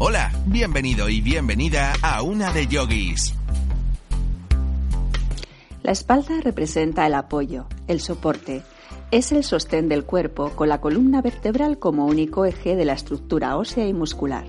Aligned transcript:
Hola, 0.00 0.30
bienvenido 0.46 1.08
y 1.08 1.20
bienvenida 1.20 1.92
a 2.02 2.22
Una 2.22 2.52
de 2.52 2.68
Yogis. 2.68 3.34
La 5.82 5.90
espalda 5.90 6.40
representa 6.40 7.04
el 7.04 7.14
apoyo, 7.14 7.66
el 7.88 7.98
soporte. 7.98 8.62
Es 9.10 9.32
el 9.32 9.42
sostén 9.42 9.88
del 9.88 10.04
cuerpo 10.04 10.50
con 10.50 10.68
la 10.68 10.80
columna 10.80 11.20
vertebral 11.20 11.80
como 11.80 12.06
único 12.06 12.44
eje 12.44 12.76
de 12.76 12.84
la 12.84 12.92
estructura 12.92 13.56
ósea 13.56 13.88
y 13.88 13.92
muscular. 13.92 14.46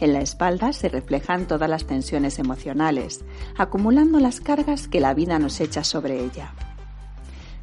En 0.00 0.14
la 0.14 0.22
espalda 0.22 0.72
se 0.72 0.88
reflejan 0.88 1.46
todas 1.46 1.68
las 1.68 1.84
tensiones 1.84 2.38
emocionales, 2.38 3.26
acumulando 3.58 4.18
las 4.18 4.40
cargas 4.40 4.88
que 4.88 5.00
la 5.00 5.12
vida 5.12 5.38
nos 5.38 5.60
echa 5.60 5.84
sobre 5.84 6.24
ella. 6.24 6.54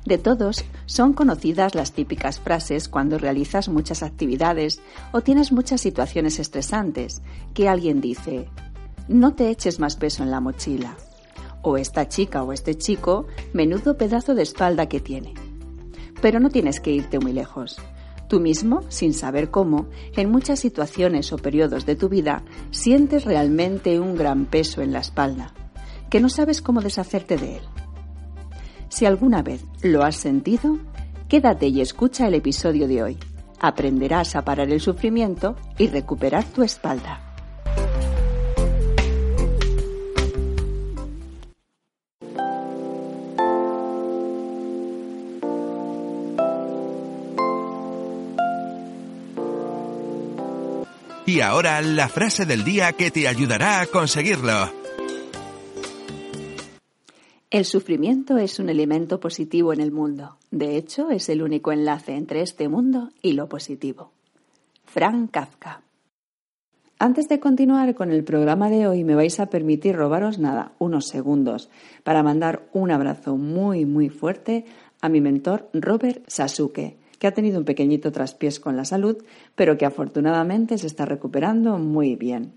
De 0.05 0.19
todos, 0.19 0.63
son 0.85 1.13
conocidas 1.13 1.73
las 1.73 1.91
típicas 1.91 2.39
frases 2.39 2.88
cuando 2.88 3.17
realizas 3.17 3.69
muchas 3.69 4.03
actividades 4.03 4.80
o 5.11 5.21
tienes 5.21 5.52
muchas 5.52 5.81
situaciones 5.81 6.38
estresantes, 6.39 7.23
que 7.55 7.67
alguien 7.67 8.02
dice, 8.02 8.47
no 9.07 9.33
te 9.33 9.49
eches 9.49 9.80
más 9.80 9.95
peso 9.95 10.21
en 10.21 10.30
la 10.30 10.41
mochila, 10.41 10.95
o 11.63 11.77
esta 11.77 12.07
chica 12.07 12.44
o 12.44 12.53
este 12.53 12.77
chico, 12.77 13.25
menudo 13.52 13.97
pedazo 13.97 14.35
de 14.35 14.44
espalda 14.44 14.88
que 14.88 14.99
tiene. 14.99 15.33
Pero 16.22 16.39
no 16.39 16.52
tienes 16.52 16.80
que 16.80 16.91
irte 16.91 17.19
muy 17.19 17.33
lejos. 17.33 17.77
Tú 18.27 18.39
mismo, 18.39 18.83
sin 18.89 19.13
saber 19.13 19.49
cómo, 19.49 19.88
en 20.16 20.31
muchas 20.31 20.59
situaciones 20.59 21.33
o 21.33 21.38
periodos 21.38 21.88
de 21.88 21.95
tu 21.95 22.09
vida, 22.09 22.44
sientes 22.69 23.25
realmente 23.25 23.99
un 23.99 24.16
gran 24.16 24.45
peso 24.45 24.83
en 24.83 24.94
la 24.94 24.99
espalda, 24.99 25.53
que 26.11 26.19
no 26.19 26.30
sabes 26.30 26.61
cómo 26.61 26.81
deshacerte 26.81 27.38
de 27.38 27.58
él. 27.58 27.63
Si 28.95 29.05
alguna 29.05 29.41
vez 29.41 29.62
lo 29.81 30.05
has 30.05 30.16
sentido, 30.16 30.80
quédate 31.27 31.67
y 31.67 31.81
escucha 31.81 32.27
el 32.27 32.34
episodio 32.34 32.88
de 32.88 33.03
hoy. 33.03 33.17
Aprenderás 33.59 34.38
a 34.38 34.45
parar 34.45 34.70
el 34.70 34.80
sufrimiento 34.80 35.58
y 35.77 35.88
recuperar 35.88 36.45
tu 36.45 36.64
espalda. 36.64 37.19
Y 51.25 51.41
ahora 51.41 51.81
la 51.81 52.08
frase 52.08 52.45
del 52.45 52.64
día 52.64 52.94
que 52.94 53.12
te 53.12 53.28
ayudará 53.28 53.81
a 53.81 53.88
conseguirlo. 53.88 54.84
El 57.56 57.64
sufrimiento 57.64 58.38
es 58.38 58.59
un 58.59 58.67
elemento 58.67 59.22
positivo 59.22 59.72
en 59.72 59.80
el 59.80 59.94
mundo. 59.94 60.36
De 60.52 60.75
hecho, 60.75 61.09
es 61.09 61.30
el 61.30 61.42
único 61.42 61.72
enlace 61.72 62.14
entre 62.14 62.42
este 62.42 62.67
mundo 62.67 63.12
y 63.22 63.31
lo 63.31 63.47
positivo. 63.47 64.12
Frank 64.84 65.31
Kafka. 65.31 65.81
Antes 67.00 67.30
de 67.30 67.39
continuar 67.39 67.95
con 67.95 68.12
el 68.12 68.25
programa 68.25 68.70
de 68.70 68.89
hoy, 68.89 69.06
me 69.06 69.16
vais 69.16 69.39
a 69.39 69.45
permitir 69.45 69.95
robaros 69.95 70.38
nada, 70.38 70.73
unos 70.80 71.08
segundos, 71.08 71.70
para 72.03 72.23
mandar 72.23 72.67
un 72.73 72.92
abrazo 72.92 73.38
muy, 73.38 73.86
muy 73.86 74.09
fuerte 74.09 74.66
a 75.00 75.08
mi 75.08 75.22
mentor 75.22 75.69
Robert 75.72 76.25
Sasuke 76.28 76.97
que 77.19 77.28
ha 77.28 77.34
tenido 77.34 77.58
un 77.58 77.64
pequeñito 77.64 78.12
traspiés 78.12 78.59
con 78.59 78.75
la 78.75 78.84
salud, 78.84 79.23
pero 79.56 79.78
que 79.78 79.86
afortunadamente 79.86 80.78
se 80.78 80.88
está 80.88 81.06
recuperando 81.06 81.78
muy 81.78 82.17
bien. 82.17 82.52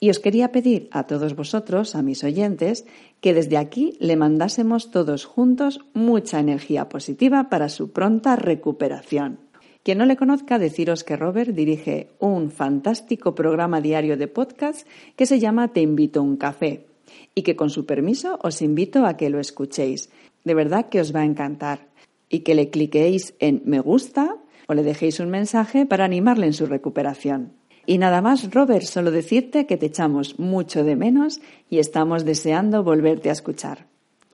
Y 0.00 0.10
os 0.10 0.18
quería 0.20 0.52
pedir 0.52 0.88
a 0.92 1.04
todos 1.04 1.34
vosotros, 1.34 1.94
a 1.94 2.02
mis 2.02 2.22
oyentes, 2.22 2.86
que 3.20 3.34
desde 3.34 3.56
aquí 3.56 3.96
le 3.98 4.16
mandásemos 4.16 4.90
todos 4.90 5.24
juntos 5.24 5.80
mucha 5.92 6.38
energía 6.38 6.88
positiva 6.88 7.48
para 7.50 7.68
su 7.68 7.90
pronta 7.90 8.36
recuperación. 8.36 9.40
Quien 9.82 9.98
no 9.98 10.06
le 10.06 10.16
conozca, 10.16 10.58
deciros 10.58 11.02
que 11.02 11.16
Robert 11.16 11.50
dirige 11.50 12.10
un 12.18 12.50
fantástico 12.50 13.34
programa 13.34 13.80
diario 13.80 14.16
de 14.16 14.28
podcast 14.28 14.86
que 15.16 15.26
se 15.26 15.40
llama 15.40 15.72
Te 15.72 15.80
invito 15.80 16.20
a 16.20 16.22
un 16.22 16.36
café 16.36 16.86
y 17.34 17.42
que 17.42 17.56
con 17.56 17.70
su 17.70 17.86
permiso 17.86 18.38
os 18.42 18.60
invito 18.62 19.06
a 19.06 19.16
que 19.16 19.30
lo 19.30 19.40
escuchéis. 19.40 20.10
De 20.44 20.54
verdad 20.54 20.88
que 20.90 21.00
os 21.00 21.14
va 21.14 21.20
a 21.20 21.24
encantar 21.24 21.88
y 22.28 22.40
que 22.40 22.54
le 22.54 22.70
cliquéis 22.70 23.34
en 23.38 23.62
me 23.64 23.80
gusta 23.80 24.36
o 24.66 24.74
le 24.74 24.82
dejéis 24.82 25.20
un 25.20 25.30
mensaje 25.30 25.86
para 25.86 26.04
animarle 26.04 26.46
en 26.46 26.52
su 26.52 26.66
recuperación. 26.66 27.52
Y 27.88 27.96
nada 27.96 28.20
más, 28.20 28.52
Robert, 28.52 28.84
solo 28.84 29.10
decirte 29.10 29.64
que 29.64 29.78
te 29.78 29.86
echamos 29.86 30.38
mucho 30.38 30.84
de 30.84 30.94
menos 30.94 31.40
y 31.70 31.78
estamos 31.78 32.26
deseando 32.26 32.84
volverte 32.84 33.30
a 33.30 33.32
escuchar. 33.32 33.86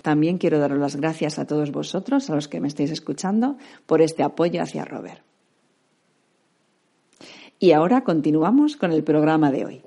También 0.02 0.38
quiero 0.38 0.58
daros 0.58 0.80
las 0.80 0.96
gracias 0.96 1.38
a 1.38 1.46
todos 1.46 1.70
vosotros, 1.70 2.28
a 2.28 2.34
los 2.34 2.48
que 2.48 2.58
me 2.58 2.66
estáis 2.66 2.90
escuchando, 2.90 3.56
por 3.86 4.02
este 4.02 4.24
apoyo 4.24 4.60
hacia 4.60 4.84
Robert. 4.84 5.22
Y 7.60 7.70
ahora 7.70 8.02
continuamos 8.02 8.76
con 8.76 8.90
el 8.90 9.04
programa 9.04 9.52
de 9.52 9.64
hoy. 9.64 9.82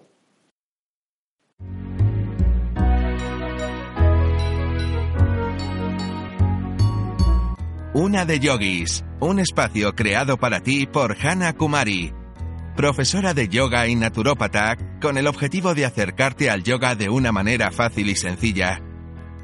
Una 7.93 8.25
de 8.25 8.39
Yogis, 8.39 9.03
un 9.19 9.39
espacio 9.39 9.93
creado 9.93 10.37
para 10.37 10.61
ti 10.61 10.85
por 10.85 11.17
Hana 11.19 11.51
Kumari, 11.51 12.13
profesora 12.77 13.33
de 13.33 13.49
yoga 13.49 13.87
y 13.87 13.95
naturópata, 13.95 14.77
con 15.01 15.17
el 15.17 15.27
objetivo 15.27 15.73
de 15.73 15.83
acercarte 15.83 16.49
al 16.49 16.63
yoga 16.63 16.95
de 16.95 17.09
una 17.09 17.33
manera 17.33 17.71
fácil 17.71 18.07
y 18.07 18.15
sencilla. 18.15 18.79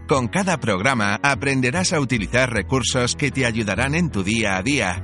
Con 0.08 0.28
cada 0.28 0.60
programa 0.60 1.20
aprenderás 1.24 1.92
a 1.94 2.00
utilizar 2.00 2.54
recursos 2.54 3.16
que 3.16 3.32
te 3.32 3.46
ayudarán 3.46 3.96
en 3.96 4.12
tu 4.12 4.24
día 4.24 4.56
a 4.56 4.62
día, 4.62 5.04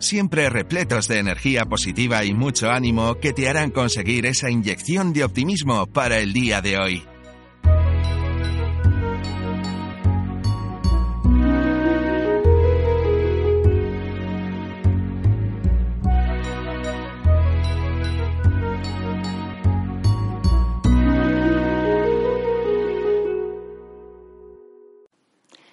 siempre 0.00 0.50
repletos 0.50 1.06
de 1.06 1.20
energía 1.20 1.64
positiva 1.64 2.24
y 2.24 2.34
mucho 2.34 2.68
ánimo 2.68 3.14
que 3.20 3.32
te 3.32 3.48
harán 3.48 3.70
conseguir 3.70 4.26
esa 4.26 4.50
inyección 4.50 5.12
de 5.12 5.24
optimismo 5.24 5.86
para 5.86 6.18
el 6.18 6.32
día 6.32 6.60
de 6.60 6.78
hoy. 6.78 7.11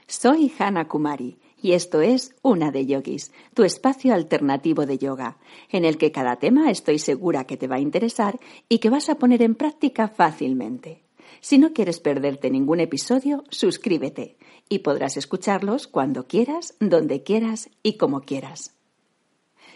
Soy 0.09 0.51
Hana 0.57 0.87
Kumari 0.87 1.37
y 1.61 1.73
esto 1.73 2.01
es 2.01 2.33
Una 2.41 2.71
de 2.71 2.87
Yogis, 2.87 3.31
tu 3.53 3.63
espacio 3.63 4.15
alternativo 4.15 4.87
de 4.87 4.97
yoga, 4.97 5.37
en 5.69 5.85
el 5.85 5.99
que 5.99 6.11
cada 6.11 6.37
tema 6.37 6.71
estoy 6.71 6.97
segura 6.97 7.43
que 7.43 7.57
te 7.57 7.67
va 7.67 7.75
a 7.75 7.79
interesar 7.79 8.39
y 8.67 8.79
que 8.79 8.89
vas 8.89 9.09
a 9.09 9.19
poner 9.19 9.43
en 9.43 9.53
práctica 9.53 10.07
fácilmente. 10.07 11.03
Si 11.41 11.59
no 11.59 11.73
quieres 11.73 11.99
perderte 11.99 12.49
ningún 12.49 12.79
episodio, 12.79 13.43
suscríbete 13.49 14.35
y 14.67 14.79
podrás 14.79 15.15
escucharlos 15.15 15.85
cuando 15.85 16.25
quieras, 16.25 16.73
donde 16.79 17.21
quieras 17.21 17.69
y 17.83 17.97
como 17.97 18.21
quieras. 18.21 18.73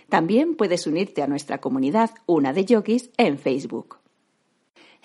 También 0.09 0.55
puedes 0.55 0.87
unirte 0.87 1.21
a 1.21 1.27
nuestra 1.27 1.59
comunidad 1.61 2.09
Una 2.25 2.53
de 2.53 2.65
Yogis 2.65 3.11
en 3.17 3.37
Facebook 3.37 3.97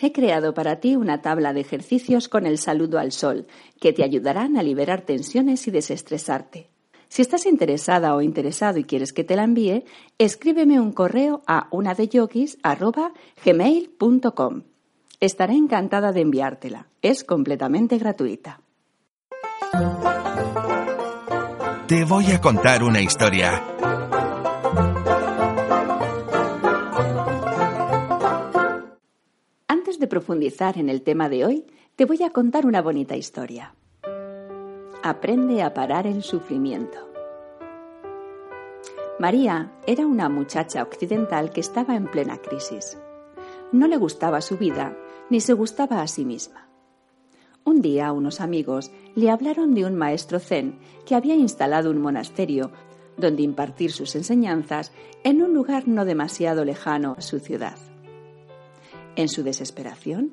he 0.00 0.12
creado 0.12 0.54
para 0.54 0.78
ti 0.80 0.96
una 0.96 1.20
tabla 1.22 1.52
de 1.52 1.60
ejercicios 1.60 2.28
con 2.28 2.46
el 2.46 2.58
saludo 2.58 2.98
al 2.98 3.12
sol, 3.12 3.46
que 3.80 3.92
te 3.92 4.02
ayudarán 4.04 4.56
a 4.56 4.62
liberar 4.62 5.02
tensiones 5.02 5.68
y 5.68 5.70
desestresarte. 5.70 6.70
Si 7.08 7.22
estás 7.22 7.46
interesada 7.46 8.14
o 8.14 8.20
interesado 8.20 8.78
y 8.78 8.84
quieres 8.84 9.12
que 9.12 9.24
te 9.24 9.34
la 9.34 9.42
envíe, 9.44 9.84
escríbeme 10.18 10.78
un 10.78 10.92
correo 10.92 11.42
a 11.46 11.68
unadeyogis.gmail.com. 11.70 14.62
Estaré 15.20 15.54
encantada 15.54 16.12
de 16.12 16.20
enviártela. 16.20 16.86
Es 17.02 17.24
completamente 17.24 17.98
gratuita. 17.98 18.60
Te 21.88 22.04
voy 22.04 22.30
a 22.32 22.40
contar 22.40 22.84
una 22.84 23.00
historia. 23.00 23.64
Profundizar 30.18 30.78
en 30.78 30.88
el 30.88 31.02
tema 31.02 31.28
de 31.28 31.44
hoy, 31.44 31.64
te 31.94 32.04
voy 32.04 32.24
a 32.24 32.30
contar 32.30 32.66
una 32.66 32.82
bonita 32.82 33.14
historia. 33.14 33.76
Aprende 35.00 35.62
a 35.62 35.72
parar 35.72 36.08
el 36.08 36.24
sufrimiento. 36.24 36.98
María 39.20 39.70
era 39.86 40.08
una 40.08 40.28
muchacha 40.28 40.82
occidental 40.82 41.50
que 41.52 41.60
estaba 41.60 41.94
en 41.94 42.06
plena 42.06 42.38
crisis. 42.38 42.98
No 43.70 43.86
le 43.86 43.96
gustaba 43.96 44.40
su 44.40 44.58
vida 44.58 44.96
ni 45.30 45.40
se 45.40 45.52
gustaba 45.52 46.02
a 46.02 46.08
sí 46.08 46.24
misma. 46.24 46.68
Un 47.62 47.80
día 47.80 48.10
unos 48.10 48.40
amigos 48.40 48.90
le 49.14 49.30
hablaron 49.30 49.72
de 49.72 49.84
un 49.84 49.94
maestro 49.94 50.40
zen 50.40 50.80
que 51.06 51.14
había 51.14 51.36
instalado 51.36 51.92
un 51.92 52.00
monasterio 52.00 52.72
donde 53.16 53.44
impartir 53.44 53.92
sus 53.92 54.16
enseñanzas 54.16 54.90
en 55.22 55.42
un 55.42 55.54
lugar 55.54 55.86
no 55.86 56.04
demasiado 56.04 56.64
lejano 56.64 57.14
a 57.16 57.22
su 57.22 57.38
ciudad. 57.38 57.78
En 59.18 59.28
su 59.28 59.42
desesperación, 59.42 60.30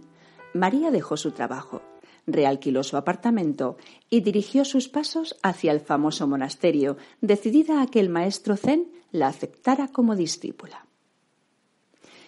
María 0.54 0.92
dejó 0.92 1.18
su 1.18 1.32
trabajo, 1.32 1.82
realquiló 2.28 2.84
su 2.84 2.98
apartamento 2.98 3.78
y 4.12 4.22
dirigió 4.22 4.64
sus 4.64 4.90
pasos 4.90 5.36
hacia 5.42 5.72
el 5.72 5.80
famoso 5.80 6.28
monasterio, 6.28 6.96
decidida 7.20 7.82
a 7.82 7.88
que 7.88 8.00
el 8.00 8.10
maestro 8.10 8.56
Zen 8.56 8.92
la 9.12 9.26
aceptara 9.26 9.88
como 9.88 10.16
discípula. 10.16 10.86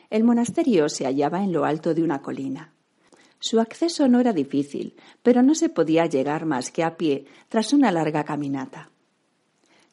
El 0.09 0.23
monasterio 0.23 0.89
se 0.89 1.05
hallaba 1.05 1.43
en 1.43 1.53
lo 1.53 1.63
alto 1.63 1.93
de 1.93 2.01
una 2.01 2.23
colina. 2.23 2.73
Su 3.37 3.59
acceso 3.59 4.07
no 4.07 4.19
era 4.19 4.33
difícil, 4.33 4.95
pero 5.21 5.43
no 5.43 5.53
se 5.53 5.69
podía 5.69 6.07
llegar 6.07 6.47
más 6.47 6.71
que 6.71 6.83
a 6.83 6.97
pie 6.97 7.27
tras 7.49 7.71
una 7.71 7.91
larga 7.91 8.23
caminata. 8.23 8.89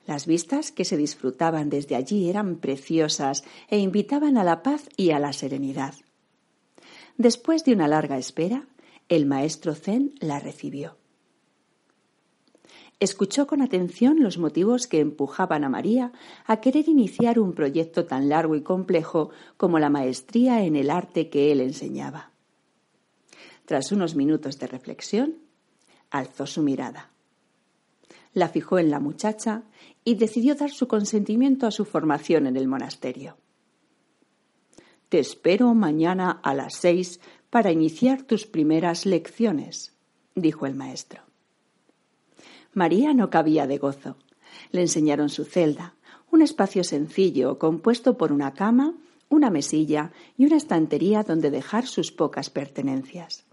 Las 0.06 0.24
vistas 0.26 0.72
que 0.72 0.86
se 0.86 0.96
disfrutaban 0.96 1.68
desde 1.68 1.94
allí 1.94 2.30
eran 2.30 2.56
preciosas 2.56 3.44
e 3.68 3.76
invitaban 3.76 4.38
a 4.38 4.44
la 4.44 4.62
paz 4.62 4.88
y 4.96 5.10
a 5.10 5.18
la 5.18 5.34
serenidad. 5.34 5.94
Después 7.16 7.64
de 7.64 7.72
una 7.72 7.86
larga 7.86 8.18
espera, 8.18 8.66
el 9.08 9.26
maestro 9.26 9.74
Zen 9.74 10.14
la 10.20 10.40
recibió. 10.40 10.96
Escuchó 12.98 13.46
con 13.46 13.62
atención 13.62 14.22
los 14.22 14.38
motivos 14.38 14.86
que 14.86 15.00
empujaban 15.00 15.64
a 15.64 15.68
María 15.68 16.12
a 16.46 16.60
querer 16.60 16.88
iniciar 16.88 17.38
un 17.38 17.52
proyecto 17.52 18.04
tan 18.06 18.28
largo 18.28 18.56
y 18.56 18.62
complejo 18.62 19.30
como 19.56 19.78
la 19.78 19.90
maestría 19.90 20.64
en 20.64 20.74
el 20.74 20.90
arte 20.90 21.28
que 21.28 21.52
él 21.52 21.60
enseñaba. 21.60 22.30
Tras 23.64 23.92
unos 23.92 24.14
minutos 24.14 24.58
de 24.58 24.66
reflexión, 24.66 25.36
alzó 26.10 26.46
su 26.46 26.62
mirada. 26.62 27.10
La 28.32 28.48
fijó 28.48 28.78
en 28.78 28.90
la 28.90 29.00
muchacha 29.00 29.62
y 30.04 30.16
decidió 30.16 30.54
dar 30.54 30.70
su 30.70 30.88
consentimiento 30.88 31.66
a 31.66 31.70
su 31.70 31.84
formación 31.84 32.46
en 32.46 32.56
el 32.56 32.68
monasterio. 32.68 33.36
Te 35.08 35.18
espero 35.18 35.74
mañana 35.74 36.40
a 36.42 36.54
las 36.54 36.76
seis 36.76 37.20
para 37.50 37.70
iniciar 37.70 38.22
tus 38.22 38.46
primeras 38.46 39.06
lecciones, 39.06 39.94
dijo 40.34 40.66
el 40.66 40.74
maestro. 40.74 41.22
María 42.72 43.14
no 43.14 43.30
cabía 43.30 43.66
de 43.66 43.78
gozo. 43.78 44.16
Le 44.72 44.80
enseñaron 44.80 45.28
su 45.28 45.44
celda, 45.44 45.94
un 46.30 46.42
espacio 46.42 46.82
sencillo 46.82 47.58
compuesto 47.58 48.18
por 48.18 48.32
una 48.32 48.54
cama, 48.54 48.94
una 49.28 49.50
mesilla 49.50 50.12
y 50.36 50.46
una 50.46 50.56
estantería 50.56 51.22
donde 51.22 51.50
dejar 51.50 51.86
sus 51.86 52.10
pocas 52.10 52.50
pertenencias. 52.50 53.44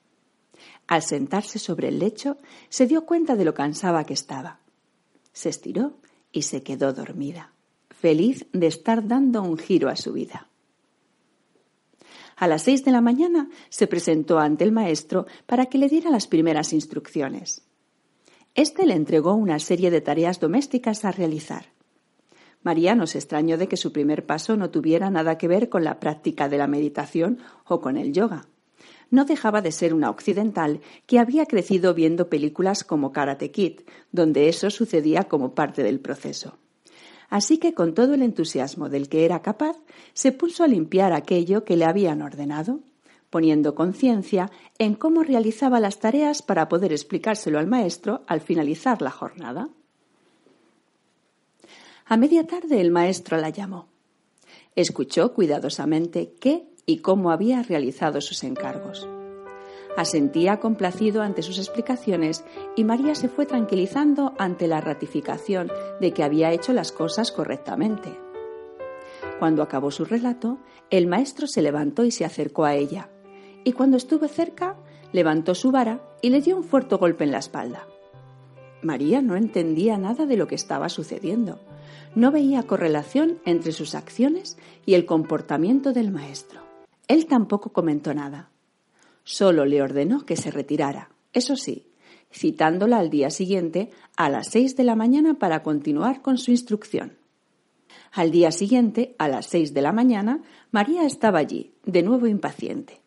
Al 0.88 1.04
sentarse 1.04 1.60
sobre 1.60 1.90
el 1.90 2.00
lecho, 2.00 2.38
se 2.70 2.88
dio 2.88 3.06
cuenta 3.06 3.36
de 3.36 3.46
lo 3.46 3.54
cansada 3.54 4.04
que 4.04 4.14
estaba. 4.14 4.60
Se 5.32 5.50
estiró 5.50 5.94
y 6.32 6.42
se 6.42 6.64
quedó 6.64 6.94
dormida, 6.94 7.54
feliz 7.90 8.48
de 8.52 8.68
estar 8.68 9.08
dando 9.08 9.44
un 9.44 9.58
giro 9.58 9.90
a 9.90 9.96
su 9.96 10.14
vida. 10.14 10.51
A 12.42 12.48
las 12.48 12.64
seis 12.64 12.84
de 12.84 12.92
la 12.92 13.02
mañana 13.02 13.50
se 13.70 13.86
presentó 13.86 14.40
ante 14.40 14.64
el 14.64 14.72
maestro 14.72 15.28
para 15.46 15.68
que 15.68 15.78
le 15.78 15.88
diera 15.88 16.10
las 16.10 16.26
primeras 16.26 16.74
instrucciones. 16.74 17.62
Este 18.56 18.88
le 18.88 18.96
entregó 18.96 19.36
una 19.36 19.60
serie 19.60 19.92
de 19.92 20.02
tareas 20.02 20.40
domésticas 20.40 21.06
a 21.06 21.12
realizar. 21.12 21.66
María 22.64 22.96
no 22.96 23.06
se 23.06 23.20
extrañó 23.20 23.60
de 23.60 23.68
que 23.68 23.78
su 23.78 23.94
primer 23.94 24.26
paso 24.26 24.58
no 24.58 24.72
tuviera 24.72 25.12
nada 25.12 25.38
que 25.38 25.48
ver 25.48 25.70
con 25.70 25.84
la 25.84 26.00
práctica 26.00 26.50
de 26.50 26.58
la 26.58 26.66
meditación 26.66 27.38
o 27.68 27.80
con 27.80 27.96
el 27.96 28.12
yoga. 28.12 28.48
No 29.12 29.26
dejaba 29.26 29.62
de 29.62 29.72
ser 29.72 29.94
una 29.94 30.10
occidental 30.10 30.82
que 31.06 31.20
había 31.20 31.46
crecido 31.46 31.94
viendo 31.94 32.28
películas 32.28 32.84
como 32.84 33.12
Karate 33.12 33.52
Kid, 33.52 33.82
donde 34.12 34.50
eso 34.50 34.72
sucedía 34.72 35.26
como 35.26 35.54
parte 35.54 35.84
del 35.84 36.00
proceso. 36.00 36.58
Así 37.32 37.58
que 37.58 37.74
con 37.74 37.96
todo 37.96 38.14
el 38.14 38.22
entusiasmo 38.22 38.90
del 38.90 39.10
que 39.10 39.26
era 39.26 39.42
capaz, 39.42 39.78
se 40.14 40.32
puso 40.32 40.64
a 40.64 40.68
limpiar 40.68 41.14
aquello 41.14 41.64
que 41.64 41.78
le 41.78 41.86
habían 41.86 42.22
ordenado 42.22 42.82
poniendo 43.32 43.74
conciencia 43.74 44.52
en 44.78 44.94
cómo 44.94 45.24
realizaba 45.24 45.80
las 45.80 46.00
tareas 46.00 46.44
para 46.44 46.68
poder 46.68 46.92
explicárselo 46.92 47.58
al 47.58 47.66
maestro 47.66 48.22
al 48.28 48.42
finalizar 48.42 49.02
la 49.02 49.10
jornada. 49.10 49.70
A 52.06 52.18
media 52.18 52.46
tarde 52.46 52.82
el 52.82 52.92
maestro 52.92 53.38
la 53.38 53.50
llamó. 53.50 53.88
Escuchó 54.76 55.34
cuidadosamente 55.34 56.34
qué 56.40 56.68
y 56.86 56.98
cómo 56.98 57.32
había 57.32 57.64
realizado 57.64 58.20
sus 58.20 58.44
encargos. 58.44 59.08
Asentía 59.98 60.60
complacido 60.60 61.22
ante 61.22 61.42
sus 61.42 61.58
explicaciones 61.58 62.46
y 62.76 62.84
María 62.86 63.14
se 63.14 63.28
fue 63.28 63.46
tranquilizando 63.46 64.34
ante 64.38 64.68
la 64.68 64.80
ratificación 64.80 65.70
de 66.00 66.14
que 66.14 66.24
había 66.24 66.52
hecho 66.52 66.72
las 66.74 66.92
cosas 66.92 67.32
correctamente. 67.32 68.18
Cuando 69.40 69.64
acabó 69.64 69.92
su 69.92 70.06
relato, 70.06 70.60
el 70.90 71.08
maestro 71.08 71.48
se 71.48 71.62
levantó 71.62 72.06
y 72.06 72.12
se 72.12 72.26
acercó 72.26 72.64
a 72.64 72.76
ella, 72.76 73.10
y 73.64 73.74
cuando 73.74 73.98
estuve 73.98 74.28
cerca, 74.28 74.78
levantó 75.12 75.56
su 75.56 75.72
vara 75.72 76.02
y 76.22 76.30
le 76.30 76.42
dio 76.42 76.56
un 76.56 76.64
fuerte 76.64 76.96
golpe 76.96 77.24
en 77.24 77.32
la 77.32 77.40
espalda. 77.40 77.86
María 78.82 79.22
no 79.22 79.36
entendía 79.36 79.98
nada 79.98 80.26
de 80.26 80.38
lo 80.38 80.48
que 80.48 80.56
estaba 80.56 80.90
sucediendo. 80.90 81.60
No 82.16 82.32
veía 82.32 82.64
correlación 82.64 83.40
entre 83.46 83.72
sus 83.72 83.94
acciones 83.94 84.58
y 84.86 84.96
el 84.96 85.06
comportamiento 85.06 85.94
del 85.94 86.12
maestro. 86.12 86.62
Él 87.08 87.26
tampoco 87.26 87.72
comentó 87.72 88.14
nada. 88.14 88.50
Solo 89.24 89.66
le 89.66 89.82
ordenó 89.82 90.26
que 90.26 90.36
se 90.36 90.52
retirara, 90.52 91.10
eso 91.34 91.56
sí, 91.56 91.88
citándola 92.34 92.98
al 92.98 93.10
día 93.10 93.30
siguiente 93.30 93.90
a 94.16 94.30
las 94.30 94.48
seis 94.48 94.76
de 94.76 94.84
la 94.84 94.96
mañana 94.96 95.36
para 95.36 95.64
continuar 95.64 96.22
con 96.22 96.38
su 96.38 96.52
instrucción. 96.52 97.18
Al 98.12 98.32
día 98.32 98.52
siguiente, 98.52 99.16
a 99.18 99.28
las 99.28 99.46
seis 99.46 99.74
de 99.74 99.82
la 99.82 99.92
mañana, 99.92 100.42
María 100.72 101.06
estaba 101.06 101.40
allí, 101.40 101.72
de 101.86 102.04
nuevo 102.04 102.28
impaciente. 102.28 103.00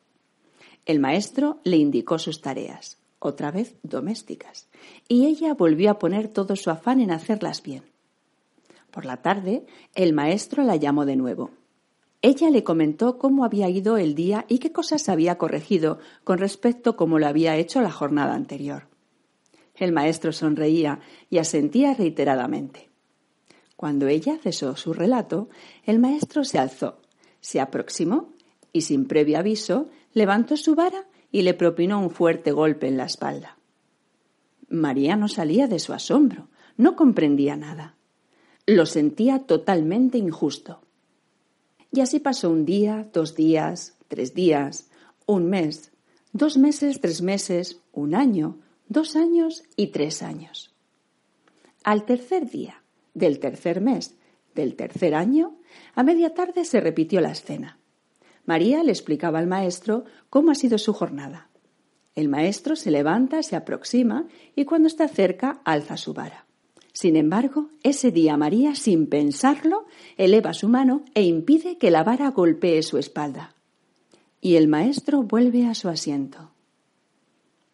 El 0.86 1.00
maestro 1.00 1.58
le 1.64 1.76
indicó 1.76 2.18
sus 2.18 2.40
tareas, 2.40 2.98
otra 3.18 3.50
vez 3.50 3.74
domésticas, 3.82 4.68
y 5.08 5.26
ella 5.26 5.54
volvió 5.54 5.90
a 5.90 5.98
poner 5.98 6.28
todo 6.28 6.56
su 6.56 6.70
afán 6.70 7.00
en 7.00 7.10
hacerlas 7.10 7.62
bien. 7.62 7.82
Por 8.90 9.04
la 9.06 9.18
tarde, 9.18 9.66
el 9.94 10.12
maestro 10.12 10.62
la 10.62 10.76
llamó 10.76 11.04
de 11.04 11.16
nuevo. 11.16 11.50
Ella 12.26 12.48
le 12.48 12.64
comentó 12.64 13.18
cómo 13.18 13.44
había 13.44 13.68
ido 13.68 13.98
el 13.98 14.14
día 14.14 14.46
y 14.48 14.58
qué 14.58 14.72
cosas 14.72 15.10
había 15.10 15.36
corregido 15.36 15.98
con 16.24 16.38
respecto 16.38 16.88
a 16.88 16.96
cómo 16.96 17.18
lo 17.18 17.26
había 17.26 17.58
hecho 17.58 17.82
la 17.82 17.90
jornada 17.90 18.32
anterior. 18.32 18.88
El 19.74 19.92
maestro 19.92 20.32
sonreía 20.32 21.00
y 21.28 21.36
asentía 21.36 21.92
reiteradamente. 21.92 22.88
Cuando 23.76 24.08
ella 24.08 24.38
cesó 24.42 24.74
su 24.74 24.94
relato, 24.94 25.50
el 25.84 25.98
maestro 25.98 26.44
se 26.44 26.58
alzó, 26.58 27.02
se 27.42 27.60
aproximó 27.60 28.32
y 28.72 28.80
sin 28.80 29.04
previo 29.04 29.38
aviso 29.38 29.90
levantó 30.14 30.56
su 30.56 30.74
vara 30.74 31.04
y 31.30 31.42
le 31.42 31.52
propinó 31.52 32.00
un 32.00 32.08
fuerte 32.08 32.52
golpe 32.52 32.88
en 32.88 32.96
la 32.96 33.04
espalda. 33.04 33.58
María 34.70 35.16
no 35.16 35.28
salía 35.28 35.68
de 35.68 35.78
su 35.78 35.92
asombro, 35.92 36.48
no 36.78 36.96
comprendía 36.96 37.54
nada. 37.58 37.96
Lo 38.64 38.86
sentía 38.86 39.40
totalmente 39.40 40.16
injusto. 40.16 40.83
Y 41.94 42.00
así 42.00 42.18
pasó 42.18 42.50
un 42.50 42.64
día, 42.64 43.08
dos 43.12 43.36
días, 43.36 43.94
tres 44.08 44.34
días, 44.34 44.88
un 45.26 45.48
mes, 45.48 45.92
dos 46.32 46.56
meses, 46.56 47.00
tres 47.00 47.22
meses, 47.22 47.82
un 47.92 48.16
año, 48.16 48.58
dos 48.88 49.14
años 49.14 49.62
y 49.76 49.88
tres 49.88 50.20
años. 50.20 50.74
Al 51.84 52.04
tercer 52.04 52.50
día, 52.50 52.82
del 53.14 53.38
tercer 53.38 53.80
mes, 53.80 54.16
del 54.56 54.74
tercer 54.74 55.14
año, 55.14 55.54
a 55.94 56.02
media 56.02 56.34
tarde 56.34 56.64
se 56.64 56.80
repitió 56.80 57.20
la 57.20 57.30
escena. 57.30 57.78
María 58.44 58.82
le 58.82 58.90
explicaba 58.90 59.38
al 59.38 59.46
maestro 59.46 60.04
cómo 60.30 60.50
ha 60.50 60.56
sido 60.56 60.78
su 60.78 60.94
jornada. 60.94 61.48
El 62.16 62.28
maestro 62.28 62.74
se 62.74 62.90
levanta, 62.90 63.40
se 63.44 63.54
aproxima 63.54 64.26
y 64.56 64.64
cuando 64.64 64.88
está 64.88 65.06
cerca 65.06 65.60
alza 65.64 65.96
su 65.96 66.12
vara. 66.12 66.43
Sin 66.94 67.16
embargo, 67.16 67.68
ese 67.82 68.10
día 68.10 68.38
María, 68.38 68.74
sin 68.74 69.06
pensarlo, 69.08 69.84
eleva 70.16 70.54
su 70.54 70.70
mano 70.70 71.02
e 71.14 71.24
impide 71.24 71.76
que 71.76 71.90
la 71.90 72.02
vara 72.02 72.30
golpee 72.30 72.82
su 72.82 72.96
espalda. 72.96 73.54
Y 74.40 74.56
el 74.56 74.66
maestro 74.66 75.22
vuelve 75.22 75.66
a 75.66 75.74
su 75.74 75.90
asiento. 75.90 76.50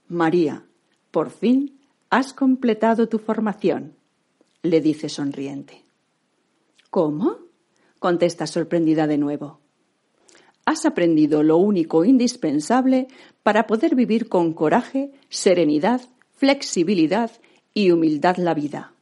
María, 0.09 0.65
por 1.13 1.31
fin 1.31 1.79
has 2.11 2.33
completado 2.33 3.09
tu 3.09 3.21
formación, 3.21 3.95
le 4.65 4.81
dice 4.81 5.09
sonriente. 5.09 5.85
¿Cómo? 6.91 7.37
contesta 8.01 8.49
sorprendida 8.49 9.07
de 9.07 9.19
nuevo 9.19 9.61
has 10.71 10.87
aprendido 10.87 11.43
lo 11.43 11.57
único 11.57 12.05
indispensable 12.05 13.09
para 13.43 13.67
poder 13.67 13.97
vivir 13.97 14.29
con 14.29 14.53
coraje, 14.53 15.11
serenidad, 15.29 16.01
flexibilidad 16.37 17.33
y 17.75 17.91
humildad 17.91 18.37
la 18.37 18.55
vida. 18.55 18.93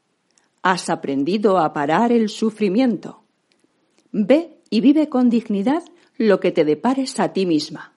Has 0.71 0.91
aprendido 0.91 1.57
a 1.57 1.73
parar 1.73 2.13
el 2.13 2.29
sufrimiento. 2.29 3.23
Ve 4.13 4.61
y 4.69 4.83
vive 4.83 5.09
con 5.09 5.31
dignidad 5.31 5.83
lo 6.19 6.41
que 6.41 6.53
te 6.53 6.67
depares 6.67 7.19
a 7.21 7.33
ti 7.33 7.47
misma. 7.47 7.95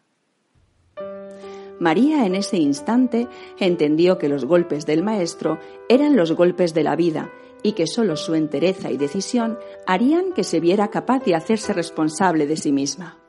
María 1.82 2.26
en 2.26 2.34
ese 2.34 2.56
instante 2.56 3.28
entendió 3.60 4.18
que 4.18 4.30
los 4.30 4.46
golpes 4.46 4.86
del 4.86 5.04
maestro 5.04 5.60
eran 5.90 6.16
los 6.16 6.32
golpes 6.32 6.74
de 6.74 6.84
la 6.84 6.96
vida 6.96 7.30
y 7.62 7.74
que 7.74 7.88
sólo 7.88 8.16
su 8.16 8.36
entereza 8.36 8.90
y 8.90 8.96
decisión 8.96 9.60
harían 9.86 10.32
que 10.32 10.46
se 10.46 10.62
viera 10.62 10.88
capaz 10.88 11.26
de 11.26 11.36
hacerse 11.36 11.74
responsable 11.74 12.48
de 12.48 12.56
sí 12.56 12.72
misma. 12.72 13.20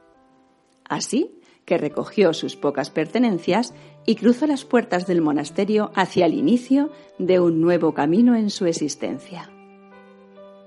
Así 0.85 1.41
que 1.65 1.79
recogió 1.79 2.33
sus 2.33 2.55
pocas 2.55 2.91
pertenencias 2.91 3.75
y 4.07 4.17
cruzó 4.17 4.47
las 4.47 4.65
puertas 4.65 5.07
del 5.07 5.21
monasterio 5.21 5.93
hacia 5.95 6.27
el 6.27 6.35
inicio 6.35 6.91
de 7.19 7.41
un 7.41 7.61
nuevo 7.61 7.95
camino 7.95 8.35
en 8.35 8.51
su 8.51 8.67
existencia. 8.67 9.51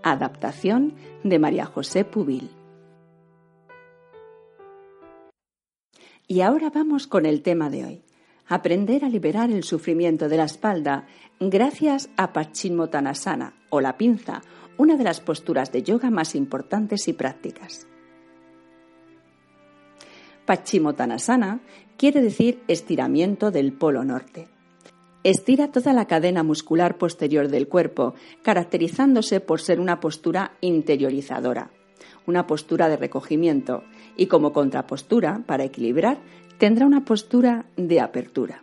Adaptación 0.03 0.93
de 1.23 1.39
María 1.39 1.65
José 1.65 2.05
Pubil. 2.05 2.49
Y 6.27 6.41
ahora 6.41 6.69
vamos 6.69 7.07
con 7.07 7.25
el 7.25 7.41
tema 7.41 7.69
de 7.69 7.85
hoy. 7.85 8.03
Aprender 8.47 9.03
a 9.03 9.09
liberar 9.09 9.51
el 9.51 9.63
sufrimiento 9.63 10.29
de 10.29 10.37
la 10.37 10.45
espalda 10.45 11.07
gracias 11.39 12.09
a 12.17 12.31
Paschimottanasana 12.31 13.55
o 13.69 13.81
la 13.81 13.97
pinza, 13.97 14.41
una 14.77 14.97
de 14.97 15.03
las 15.03 15.19
posturas 15.19 15.71
de 15.71 15.83
yoga 15.83 16.09
más 16.11 16.35
importantes 16.35 17.07
y 17.07 17.13
prácticas. 17.13 17.87
Paschimottanasana 20.45 21.61
quiere 21.97 22.21
decir 22.21 22.61
estiramiento 22.67 23.51
del 23.51 23.73
polo 23.73 24.03
norte. 24.03 24.47
Estira 25.23 25.71
toda 25.71 25.91
la 25.93 26.05
cadena 26.05 26.43
muscular 26.43 26.97
posterior 26.97 27.47
del 27.47 27.67
cuerpo, 27.67 28.13
caracterizándose 28.43 29.39
por 29.39 29.59
ser 29.59 29.79
una 29.79 29.99
postura 29.99 30.53
interiorizadora, 30.61 31.71
una 32.27 32.45
postura 32.45 32.89
de 32.89 32.97
recogimiento, 32.97 33.83
y 34.15 34.27
como 34.27 34.53
contrapostura, 34.53 35.41
para 35.47 35.63
equilibrar, 35.63 36.19
tendrá 36.59 36.85
una 36.85 37.05
postura 37.05 37.65
de 37.75 38.01
apertura. 38.01 38.61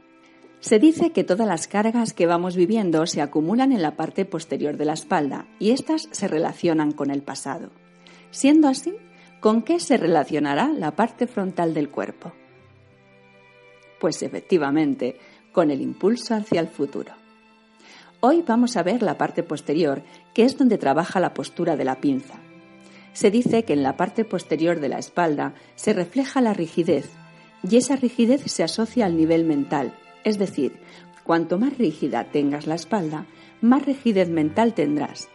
Se 0.60 0.78
dice 0.78 1.10
que 1.10 1.24
todas 1.24 1.48
las 1.48 1.66
cargas 1.66 2.12
que 2.12 2.26
vamos 2.26 2.54
viviendo 2.54 3.04
se 3.06 3.20
acumulan 3.20 3.72
en 3.72 3.82
la 3.82 3.96
parte 3.96 4.24
posterior 4.24 4.76
de 4.76 4.84
la 4.84 4.92
espalda 4.92 5.48
y 5.58 5.72
éstas 5.72 6.08
se 6.12 6.28
relacionan 6.28 6.92
con 6.92 7.10
el 7.10 7.22
pasado. 7.22 7.70
Siendo 8.30 8.68
así, 8.68 8.94
¿con 9.42 9.62
qué 9.62 9.80
se 9.80 9.96
relacionará 9.96 10.68
la 10.68 10.94
parte 10.94 11.26
frontal 11.26 11.74
del 11.74 11.90
cuerpo? 11.90 12.32
Pues 13.98 14.22
efectivamente, 14.22 15.18
con 15.50 15.72
el 15.72 15.82
impulso 15.82 16.36
hacia 16.36 16.60
el 16.60 16.68
futuro. 16.68 17.12
Hoy 18.20 18.44
vamos 18.46 18.76
a 18.76 18.84
ver 18.84 19.02
la 19.02 19.18
parte 19.18 19.42
posterior, 19.42 20.04
que 20.32 20.44
es 20.44 20.56
donde 20.56 20.78
trabaja 20.78 21.18
la 21.18 21.34
postura 21.34 21.74
de 21.74 21.84
la 21.84 22.00
pinza. 22.00 22.38
Se 23.14 23.32
dice 23.32 23.64
que 23.64 23.72
en 23.72 23.82
la 23.82 23.96
parte 23.96 24.24
posterior 24.24 24.78
de 24.78 24.88
la 24.88 25.00
espalda 25.00 25.54
se 25.74 25.92
refleja 25.92 26.40
la 26.40 26.54
rigidez, 26.54 27.10
y 27.68 27.76
esa 27.78 27.96
rigidez 27.96 28.42
se 28.42 28.62
asocia 28.62 29.06
al 29.06 29.16
nivel 29.16 29.44
mental, 29.44 29.98
es 30.22 30.38
decir, 30.38 30.78
cuanto 31.24 31.58
más 31.58 31.76
rígida 31.78 32.30
tengas 32.30 32.68
la 32.68 32.76
espalda, 32.76 33.26
más 33.60 33.84
rigidez 33.84 34.28
mental 34.28 34.72
tendrás. 34.72 35.28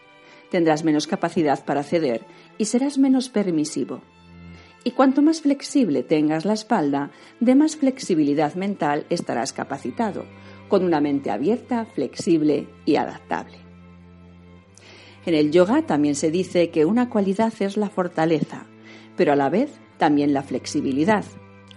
Tendrás 0.49 0.85
menos 0.85 1.07
capacidad 1.07 1.65
para 1.65 1.83
ceder 1.83 2.25
y 2.57 2.65
serás 2.65 2.97
menos 2.97 3.29
permisivo. 3.29 4.01
Y 4.83 4.91
cuanto 4.91 5.21
más 5.21 5.41
flexible 5.41 6.03
tengas 6.03 6.45
la 6.45 6.53
espalda, 6.53 7.11
de 7.39 7.55
más 7.55 7.75
flexibilidad 7.75 8.55
mental 8.55 9.05
estarás 9.09 9.51
capacitado, 9.53 10.25
con 10.69 10.83
una 10.83 11.01
mente 11.01 11.29
abierta, 11.29 11.85
flexible 11.85 12.67
y 12.85 12.95
adaptable. 12.95 13.57
En 15.25 15.33
el 15.33 15.51
yoga 15.51 15.81
también 15.81 16.15
se 16.15 16.31
dice 16.31 16.69
que 16.69 16.85
una 16.85 17.09
cualidad 17.09 17.53
es 17.59 17.75
la 17.75 17.89
fortaleza, 17.89 18.65
pero 19.17 19.33
a 19.33 19.35
la 19.35 19.49
vez 19.49 19.71
también 19.97 20.33
la 20.33 20.43
flexibilidad. 20.43 21.25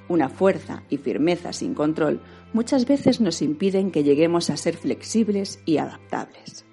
Una 0.09 0.29
fuerza 0.29 0.85
y 0.89 0.99
firmeza 0.99 1.53
sin 1.53 1.75
control 1.75 2.21
muchas 2.53 2.87
veces 2.87 3.21
nos 3.21 3.43
impiden 3.43 3.91
que 3.91 4.05
lleguemos 4.05 4.51
a 4.51 4.57
ser 4.57 4.77
flexibles 4.77 5.61
y 5.65 5.79
adaptables. 5.79 6.65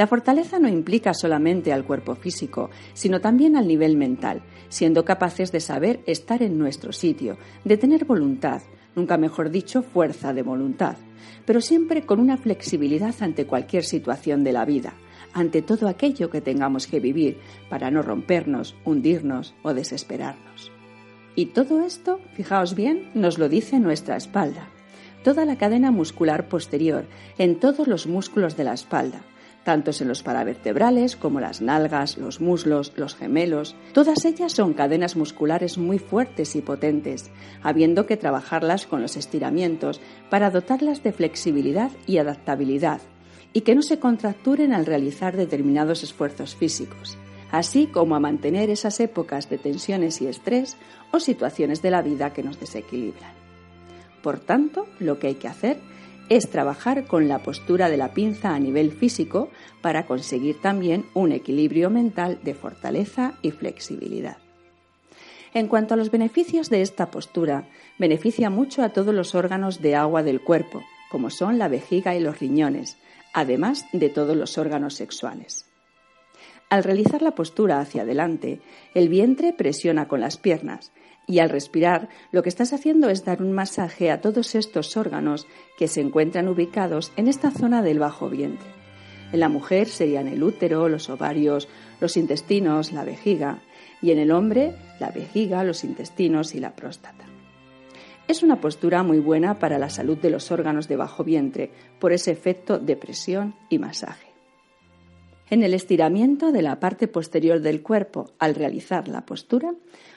La 0.00 0.06
fortaleza 0.06 0.58
no 0.58 0.66
implica 0.66 1.12
solamente 1.12 1.74
al 1.74 1.84
cuerpo 1.84 2.14
físico, 2.14 2.70
sino 2.94 3.20
también 3.20 3.54
al 3.54 3.68
nivel 3.68 3.98
mental, 3.98 4.40
siendo 4.70 5.04
capaces 5.04 5.52
de 5.52 5.60
saber 5.60 6.00
estar 6.06 6.42
en 6.42 6.56
nuestro 6.56 6.94
sitio, 6.94 7.36
de 7.66 7.76
tener 7.76 8.06
voluntad, 8.06 8.62
nunca 8.96 9.18
mejor 9.18 9.50
dicho, 9.50 9.82
fuerza 9.82 10.32
de 10.32 10.40
voluntad, 10.42 10.96
pero 11.44 11.60
siempre 11.60 12.06
con 12.06 12.18
una 12.18 12.38
flexibilidad 12.38 13.14
ante 13.20 13.44
cualquier 13.44 13.84
situación 13.84 14.42
de 14.42 14.52
la 14.52 14.64
vida, 14.64 14.94
ante 15.34 15.60
todo 15.60 15.86
aquello 15.86 16.30
que 16.30 16.40
tengamos 16.40 16.86
que 16.86 16.98
vivir 16.98 17.36
para 17.68 17.90
no 17.90 18.00
rompernos, 18.00 18.76
hundirnos 18.86 19.54
o 19.62 19.74
desesperarnos. 19.74 20.72
Y 21.36 21.52
todo 21.52 21.84
esto, 21.84 22.20
fijaos 22.32 22.74
bien, 22.74 23.10
nos 23.12 23.36
lo 23.38 23.50
dice 23.50 23.78
nuestra 23.78 24.16
espalda. 24.16 24.70
Toda 25.24 25.44
la 25.44 25.58
cadena 25.58 25.90
muscular 25.90 26.48
posterior, 26.48 27.04
en 27.36 27.60
todos 27.60 27.86
los 27.86 28.06
músculos 28.06 28.56
de 28.56 28.64
la 28.64 28.72
espalda, 28.72 29.20
tanto 29.64 29.90
en 30.00 30.08
los 30.08 30.22
paravertebrales 30.22 31.16
como 31.16 31.40
las 31.40 31.60
nalgas, 31.60 32.16
los 32.16 32.40
muslos, 32.40 32.92
los 32.96 33.14
gemelos. 33.14 33.76
Todas 33.92 34.24
ellas 34.24 34.52
son 34.52 34.72
cadenas 34.72 35.16
musculares 35.16 35.78
muy 35.78 35.98
fuertes 35.98 36.56
y 36.56 36.62
potentes, 36.62 37.30
habiendo 37.62 38.06
que 38.06 38.16
trabajarlas 38.16 38.86
con 38.86 39.02
los 39.02 39.16
estiramientos 39.16 40.00
para 40.30 40.50
dotarlas 40.50 41.02
de 41.02 41.12
flexibilidad 41.12 41.90
y 42.06 42.18
adaptabilidad, 42.18 43.00
y 43.52 43.62
que 43.62 43.74
no 43.74 43.82
se 43.82 43.98
contracturen 43.98 44.72
al 44.72 44.86
realizar 44.86 45.36
determinados 45.36 46.02
esfuerzos 46.02 46.54
físicos, 46.54 47.18
así 47.50 47.86
como 47.86 48.14
a 48.14 48.20
mantener 48.20 48.70
esas 48.70 49.00
épocas 49.00 49.50
de 49.50 49.58
tensiones 49.58 50.20
y 50.22 50.26
estrés 50.26 50.76
o 51.12 51.20
situaciones 51.20 51.82
de 51.82 51.90
la 51.90 52.02
vida 52.02 52.32
que 52.32 52.42
nos 52.42 52.58
desequilibran. 52.58 53.34
Por 54.22 54.38
tanto, 54.38 54.86
lo 54.98 55.18
que 55.18 55.28
hay 55.28 55.34
que 55.34 55.48
hacer 55.48 55.78
es 56.30 56.48
trabajar 56.48 57.06
con 57.06 57.28
la 57.28 57.40
postura 57.40 57.90
de 57.90 57.96
la 57.96 58.14
pinza 58.14 58.54
a 58.54 58.58
nivel 58.60 58.92
físico 58.92 59.50
para 59.82 60.06
conseguir 60.06 60.60
también 60.60 61.04
un 61.12 61.32
equilibrio 61.32 61.90
mental 61.90 62.38
de 62.42 62.54
fortaleza 62.54 63.34
y 63.42 63.50
flexibilidad. 63.50 64.38
En 65.52 65.66
cuanto 65.66 65.94
a 65.94 65.96
los 65.96 66.12
beneficios 66.12 66.70
de 66.70 66.82
esta 66.82 67.10
postura, 67.10 67.68
beneficia 67.98 68.48
mucho 68.48 68.84
a 68.84 68.90
todos 68.90 69.12
los 69.12 69.34
órganos 69.34 69.82
de 69.82 69.96
agua 69.96 70.22
del 70.22 70.40
cuerpo, 70.40 70.82
como 71.10 71.30
son 71.30 71.58
la 71.58 71.66
vejiga 71.66 72.14
y 72.14 72.20
los 72.20 72.38
riñones, 72.38 72.96
además 73.34 73.84
de 73.92 74.08
todos 74.08 74.36
los 74.36 74.56
órganos 74.56 74.94
sexuales. 74.94 75.66
Al 76.68 76.84
realizar 76.84 77.20
la 77.22 77.32
postura 77.32 77.80
hacia 77.80 78.02
adelante, 78.02 78.60
el 78.94 79.08
vientre 79.08 79.52
presiona 79.52 80.06
con 80.06 80.20
las 80.20 80.36
piernas 80.36 80.92
y 81.26 81.38
al 81.38 81.50
respirar 81.50 82.08
lo 82.32 82.42
que 82.42 82.48
estás 82.48 82.72
haciendo 82.72 83.08
es 83.08 83.24
dar 83.24 83.42
un 83.42 83.52
masaje 83.52 84.10
a 84.10 84.20
todos 84.20 84.54
estos 84.54 84.96
órganos 84.96 85.46
que 85.78 85.88
se 85.88 86.00
encuentran 86.00 86.48
ubicados 86.48 87.12
en 87.16 87.28
esta 87.28 87.50
zona 87.50 87.82
del 87.82 87.98
bajo 87.98 88.28
vientre. 88.28 88.68
En 89.32 89.40
la 89.40 89.48
mujer 89.48 89.88
serían 89.88 90.26
el 90.26 90.42
útero, 90.42 90.88
los 90.88 91.08
ovarios, 91.08 91.68
los 92.00 92.16
intestinos, 92.16 92.92
la 92.92 93.04
vejiga 93.04 93.62
y 94.02 94.10
en 94.10 94.18
el 94.18 94.32
hombre 94.32 94.74
la 94.98 95.10
vejiga, 95.10 95.62
los 95.62 95.84
intestinos 95.84 96.54
y 96.54 96.60
la 96.60 96.74
próstata. 96.74 97.24
Es 98.26 98.42
una 98.42 98.60
postura 98.60 99.02
muy 99.02 99.18
buena 99.18 99.58
para 99.58 99.78
la 99.78 99.90
salud 99.90 100.18
de 100.18 100.30
los 100.30 100.50
órganos 100.50 100.88
de 100.88 100.96
bajo 100.96 101.24
vientre 101.24 101.70
por 101.98 102.12
ese 102.12 102.30
efecto 102.30 102.78
de 102.78 102.96
presión 102.96 103.54
y 103.68 103.78
masaje. 103.78 104.29
En 105.50 105.64
el 105.64 105.74
estiramiento 105.74 106.52
de 106.52 106.62
la 106.62 106.78
parte 106.78 107.08
posterior 107.08 107.60
del 107.60 107.82
cuerpo 107.82 108.32
al 108.38 108.54
realizar 108.54 109.08
la 109.08 109.26
postura, 109.26 109.74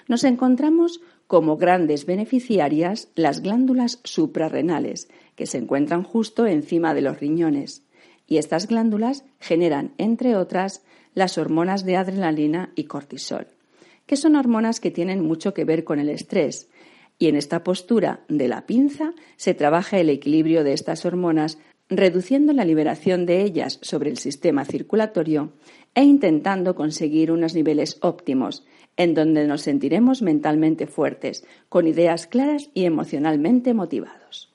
nos 0.08 0.24
encontramos 0.24 1.02
como 1.25 1.58
grandes 1.58 2.06
beneficiarias 2.06 3.10
las 3.16 3.42
glándulas 3.42 4.00
suprarrenales, 4.04 5.10
que 5.36 5.48
se 5.48 5.58
encuentran 5.58 6.04
justo 6.04 6.46
encima 6.46 6.94
de 6.94 7.02
los 7.02 7.20
riñones. 7.20 7.84
Y 8.28 8.38
estas 8.38 8.68
glándulas 8.68 9.25
generan, 9.40 9.94
entre 9.98 10.36
otras, 10.36 10.84
las 11.16 11.40
hormonas 11.40 11.84
de 11.84 11.98
adrenalina 11.98 12.72
y 12.75 12.84
cortisol, 12.84 13.48
que 14.06 14.18
son 14.18 14.36
hormonas 14.36 14.80
que 14.80 14.92
tienen 14.92 15.25
mucho 15.25 15.54
que 15.54 15.66
ver 15.66 15.84
con 15.84 16.00
el 16.00 16.10
estrés 16.10 16.70
y 17.20 17.28
en 17.28 17.36
esta 17.36 17.63
postura 17.63 18.22
de 18.28 18.48
la 18.48 18.66
pinza 18.66 19.13
se 19.38 19.54
trabaja 19.54 19.98
el 19.98 20.10
equilibrio 20.10 20.63
de 20.63 20.74
estas 20.74 21.06
hormonas, 21.06 21.58
reduciendo 21.98 22.54
la 22.54 22.66
liberación 22.66 23.26
de 23.26 23.42
ellas 23.42 23.80
sobre 23.82 24.10
el 24.10 24.18
sistema 24.18 24.66
circulatorio 24.66 25.54
e 25.96 26.04
intentando 26.04 26.76
conseguir 26.76 27.32
unos 27.32 27.56
niveles 27.56 27.98
óptimos, 28.02 28.66
en 28.98 29.14
donde 29.14 29.48
nos 29.48 29.62
sentiremos 29.62 30.22
mentalmente 30.22 30.88
fuertes, 30.88 31.46
con 31.70 31.88
ideas 31.88 32.28
claras 32.28 32.70
y 32.74 32.86
emocionalmente 32.86 33.74
motivados. 33.74 34.54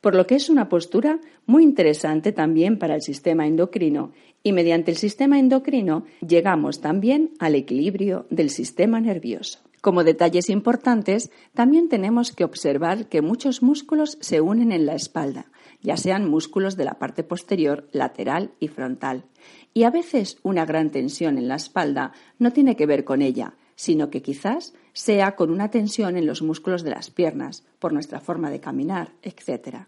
Por 0.00 0.14
lo 0.14 0.26
que 0.26 0.34
es 0.34 0.50
una 0.50 0.68
postura 0.68 1.20
muy 1.46 1.62
interesante 1.62 2.32
también 2.32 2.78
para 2.78 2.94
el 2.94 3.02
sistema 3.02 3.46
endocrino 3.46 4.12
y 4.42 4.52
mediante 4.52 4.90
el 4.90 4.98
sistema 4.98 5.38
endocrino 5.38 6.04
llegamos 6.26 6.80
también 6.80 7.30
al 7.38 7.54
equilibrio 7.54 8.26
del 8.28 8.50
sistema 8.50 9.00
nervioso. 9.00 9.60
Como 9.84 10.02
detalles 10.02 10.48
importantes, 10.48 11.30
también 11.52 11.90
tenemos 11.90 12.32
que 12.32 12.44
observar 12.44 13.06
que 13.10 13.20
muchos 13.20 13.62
músculos 13.62 14.16
se 14.22 14.40
unen 14.40 14.72
en 14.72 14.86
la 14.86 14.94
espalda, 14.94 15.50
ya 15.82 15.98
sean 15.98 16.26
músculos 16.26 16.78
de 16.78 16.86
la 16.86 16.94
parte 16.94 17.22
posterior, 17.22 17.86
lateral 17.92 18.52
y 18.60 18.68
frontal. 18.68 19.26
Y 19.74 19.82
a 19.82 19.90
veces 19.90 20.38
una 20.42 20.64
gran 20.64 20.88
tensión 20.88 21.36
en 21.36 21.48
la 21.48 21.56
espalda 21.56 22.12
no 22.38 22.50
tiene 22.50 22.76
que 22.76 22.86
ver 22.86 23.04
con 23.04 23.20
ella, 23.20 23.56
sino 23.74 24.08
que 24.08 24.22
quizás 24.22 24.72
sea 24.94 25.36
con 25.36 25.50
una 25.50 25.70
tensión 25.70 26.16
en 26.16 26.24
los 26.24 26.40
músculos 26.40 26.82
de 26.82 26.92
las 26.92 27.10
piernas, 27.10 27.62
por 27.78 27.92
nuestra 27.92 28.20
forma 28.20 28.48
de 28.48 28.60
caminar, 28.60 29.12
etc. 29.20 29.80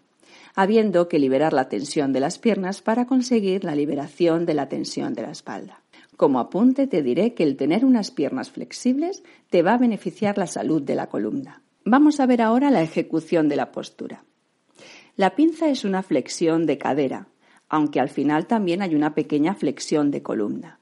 Habiendo 0.53 1.07
que 1.07 1.17
liberar 1.17 1.53
la 1.53 1.69
tensión 1.69 2.13
de 2.13 2.19
las 2.19 2.37
piernas 2.37 2.83
para 2.83 3.07
conseguir 3.07 3.63
la 3.63 3.73
liberación 3.73 4.45
de 4.45 4.53
la 4.53 4.69
tensión 4.69 5.15
de 5.15 5.23
la 5.23 5.31
espalda. 5.31 5.81
Como 6.17 6.39
apunte 6.39 6.87
te 6.87 7.03
diré 7.03 7.35
que 7.35 7.43
el 7.43 7.55
tener 7.55 7.85
unas 7.85 8.09
piernas 8.09 8.49
flexibles 8.49 9.23
te 9.51 9.61
va 9.61 9.75
a 9.75 9.77
beneficiar 9.77 10.39
la 10.39 10.47
salud 10.47 10.81
de 10.81 10.95
la 10.95 11.07
columna. 11.07 11.61
Vamos 11.85 12.19
a 12.19 12.25
ver 12.25 12.41
ahora 12.41 12.71
la 12.71 12.81
ejecución 12.81 13.47
de 13.47 13.55
la 13.55 13.71
postura. 13.71 14.25
La 15.15 15.35
pinza 15.35 15.69
es 15.69 15.85
una 15.85 16.01
flexión 16.01 16.65
de 16.65 16.79
cadera, 16.79 17.27
aunque 17.69 17.99
al 17.99 18.09
final 18.09 18.47
también 18.47 18.81
hay 18.81 18.95
una 18.95 19.13
pequeña 19.13 19.53
flexión 19.53 20.09
de 20.09 20.23
columna. 20.23 20.79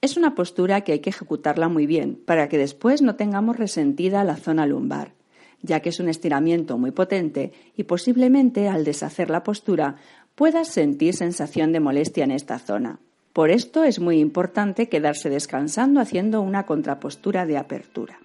Es 0.00 0.16
una 0.16 0.36
postura 0.36 0.82
que 0.82 0.92
hay 0.92 1.00
que 1.00 1.10
ejecutarla 1.10 1.68
muy 1.68 1.86
bien 1.86 2.20
para 2.24 2.48
que 2.48 2.58
después 2.58 3.02
no 3.02 3.16
tengamos 3.16 3.56
resentida 3.56 4.22
la 4.22 4.36
zona 4.36 4.66
lumbar. 4.66 5.14
ya 5.62 5.80
que 5.80 5.88
es 5.88 5.98
un 5.98 6.10
estiramiento 6.10 6.76
muy 6.76 6.90
potente 6.90 7.52
y 7.74 7.84
posiblemente 7.84 8.68
al 8.68 8.84
deshacer 8.84 9.30
la 9.30 9.42
postura 9.42 9.96
puedas 10.34 10.68
sentir 10.68 11.14
sensación 11.14 11.72
de 11.72 11.80
molestia 11.80 12.22
en 12.22 12.32
esta 12.32 12.58
zona. 12.58 13.00
Por 13.34 13.50
esto 13.50 13.82
es 13.82 13.98
muy 13.98 14.20
importante 14.20 14.88
quedarse 14.88 15.28
descansando 15.28 16.00
haciendo 16.00 16.40
una 16.40 16.66
contrapostura 16.66 17.46
de 17.46 17.58
apertura. 17.58 18.20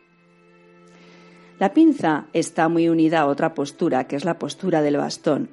La 1.58 1.74
pinza 1.74 2.28
está 2.32 2.70
muy 2.70 2.90
unida 2.90 3.22
a 3.22 3.26
otra 3.26 3.56
postura, 3.56 4.06
que 4.06 4.16
es 4.16 4.24
la 4.24 4.38
postura 4.38 4.84
del 4.84 4.98
bastón. 4.98 5.50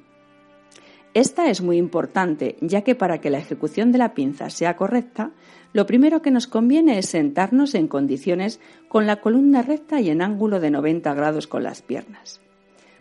Esta 1.15 1.49
es 1.49 1.63
muy 1.63 1.77
importante, 1.77 2.55
ya 2.61 2.83
que 2.83 2.93
para 2.93 3.19
que 3.19 3.31
la 3.31 3.39
ejecución 3.39 3.91
de 3.91 3.97
la 3.97 4.13
pinza 4.13 4.51
sea 4.51 4.77
correcta, 4.77 5.31
lo 5.73 5.87
primero 5.87 6.21
que 6.21 6.29
nos 6.29 6.45
conviene 6.45 6.99
es 6.99 7.09
sentarnos 7.09 7.73
en 7.73 7.87
condiciones 7.87 8.59
con 8.87 9.07
la 9.07 9.21
columna 9.21 9.63
recta 9.63 9.99
y 9.99 10.11
en 10.11 10.21
ángulo 10.21 10.59
de 10.59 10.69
90 10.69 11.15
grados 11.15 11.47
con 11.47 11.63
las 11.63 11.81
piernas. 11.81 12.41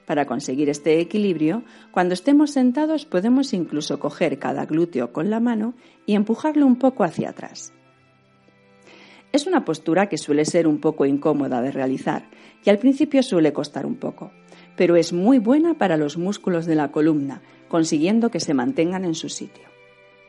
Para 0.06 0.24
conseguir 0.24 0.70
este 0.70 1.00
equilibrio, 1.00 1.64
cuando 1.90 2.14
estemos 2.14 2.52
sentados 2.52 3.04
podemos 3.04 3.52
incluso 3.52 3.98
coger 3.98 4.38
cada 4.38 4.64
glúteo 4.64 5.12
con 5.12 5.30
la 5.30 5.40
mano 5.40 5.74
y 6.06 6.14
empujarlo 6.14 6.64
un 6.64 6.76
poco 6.76 7.02
hacia 7.02 7.30
atrás. 7.30 7.72
Es 9.32 9.48
una 9.48 9.64
postura 9.64 10.08
que 10.08 10.16
suele 10.16 10.44
ser 10.44 10.68
un 10.68 10.78
poco 10.78 11.04
incómoda 11.04 11.60
de 11.60 11.72
realizar 11.72 12.30
y 12.64 12.70
al 12.70 12.78
principio 12.78 13.22
suele 13.24 13.52
costar 13.52 13.84
un 13.84 13.96
poco, 13.96 14.30
pero 14.76 14.94
es 14.94 15.12
muy 15.12 15.40
buena 15.40 15.74
para 15.74 15.96
los 15.96 16.16
músculos 16.16 16.66
de 16.66 16.76
la 16.76 16.92
columna, 16.92 17.42
consiguiendo 17.68 18.30
que 18.30 18.40
se 18.40 18.54
mantengan 18.54 19.04
en 19.04 19.16
su 19.16 19.28
sitio. 19.28 19.64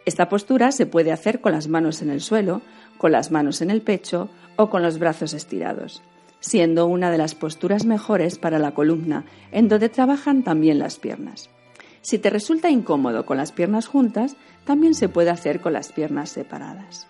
Esta 0.05 0.27
postura 0.27 0.71
se 0.71 0.87
puede 0.87 1.11
hacer 1.11 1.39
con 1.39 1.51
las 1.51 1.67
manos 1.67 2.01
en 2.01 2.09
el 2.09 2.21
suelo, 2.21 2.61
con 2.97 3.11
las 3.11 3.29
manos 3.29 3.61
en 3.61 3.69
el 3.69 3.81
pecho 3.83 4.29
o 4.55 4.71
con 4.71 4.81
los 4.81 4.97
brazos 4.97 5.33
estirados 5.33 6.01
siendo 6.47 6.87
una 6.87 7.11
de 7.11 7.17
las 7.17 7.35
posturas 7.35 7.85
mejores 7.85 8.39
para 8.39 8.57
la 8.57 8.73
columna, 8.73 9.25
en 9.51 9.67
donde 9.67 9.89
trabajan 9.89 10.43
también 10.43 10.79
las 10.79 10.97
piernas. 10.97 11.49
Si 12.01 12.19
te 12.19 12.29
resulta 12.29 12.69
incómodo 12.69 13.25
con 13.25 13.35
las 13.35 13.51
piernas 13.51 13.85
juntas, 13.85 14.37
también 14.63 14.93
se 14.93 15.09
puede 15.09 15.29
hacer 15.29 15.59
con 15.59 15.73
las 15.73 15.91
piernas 15.91 16.29
separadas. 16.29 17.07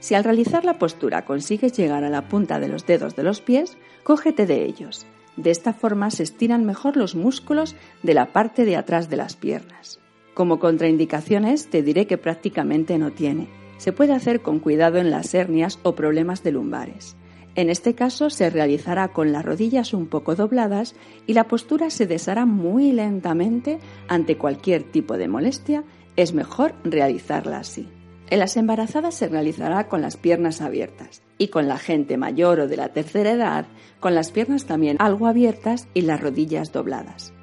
Si 0.00 0.16
al 0.16 0.24
realizar 0.24 0.64
la 0.64 0.78
postura 0.78 1.24
consigues 1.24 1.72
llegar 1.72 2.02
a 2.02 2.10
la 2.10 2.28
punta 2.28 2.58
de 2.58 2.66
los 2.66 2.84
dedos 2.84 3.14
de 3.14 3.22
los 3.22 3.40
pies, 3.40 3.78
cógete 4.02 4.44
de 4.44 4.64
ellos. 4.64 5.06
De 5.36 5.52
esta 5.52 5.72
forma 5.72 6.10
se 6.10 6.24
estiran 6.24 6.64
mejor 6.64 6.96
los 6.96 7.14
músculos 7.14 7.76
de 8.02 8.14
la 8.14 8.32
parte 8.32 8.64
de 8.64 8.74
atrás 8.74 9.08
de 9.08 9.16
las 9.16 9.36
piernas. 9.36 10.00
Como 10.34 10.58
contraindicaciones 10.58 11.70
te 11.70 11.84
diré 11.84 12.08
que 12.08 12.18
prácticamente 12.18 12.98
no 12.98 13.12
tiene. 13.12 13.48
Se 13.78 13.92
puede 13.92 14.12
hacer 14.12 14.42
con 14.42 14.58
cuidado 14.58 14.98
en 14.98 15.10
las 15.12 15.32
hernias 15.32 15.78
o 15.84 15.94
problemas 15.94 16.42
de 16.42 16.50
lumbares. 16.50 17.16
En 17.54 17.68
este 17.68 17.94
caso 17.94 18.30
se 18.30 18.48
realizará 18.48 19.08
con 19.08 19.30
las 19.30 19.44
rodillas 19.44 19.92
un 19.92 20.06
poco 20.06 20.34
dobladas 20.34 20.94
y 21.26 21.34
la 21.34 21.48
postura 21.48 21.90
se 21.90 22.06
deshará 22.06 22.46
muy 22.46 22.92
lentamente 22.92 23.78
ante 24.08 24.38
cualquier 24.38 24.84
tipo 24.84 25.18
de 25.18 25.28
molestia. 25.28 25.84
Es 26.16 26.32
mejor 26.32 26.74
realizarla 26.82 27.58
así. 27.58 27.88
En 28.30 28.38
las 28.38 28.56
embarazadas 28.56 29.14
se 29.14 29.28
realizará 29.28 29.88
con 29.88 30.00
las 30.00 30.16
piernas 30.16 30.62
abiertas 30.62 31.20
y 31.36 31.48
con 31.48 31.68
la 31.68 31.76
gente 31.76 32.16
mayor 32.16 32.60
o 32.60 32.68
de 32.68 32.78
la 32.78 32.88
tercera 32.88 33.32
edad 33.32 33.66
con 34.00 34.14
las 34.14 34.32
piernas 34.32 34.64
también 34.64 34.96
algo 35.00 35.26
abiertas 35.26 35.86
y 35.92 36.02
las 36.02 36.22
rodillas 36.22 36.72
dobladas. 36.72 37.34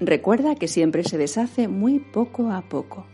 Recuerda 0.00 0.54
que 0.54 0.68
siempre 0.68 1.04
se 1.04 1.18
deshace 1.18 1.68
muy 1.68 1.98
poco 1.98 2.50
a 2.50 2.62
poco. 2.62 3.06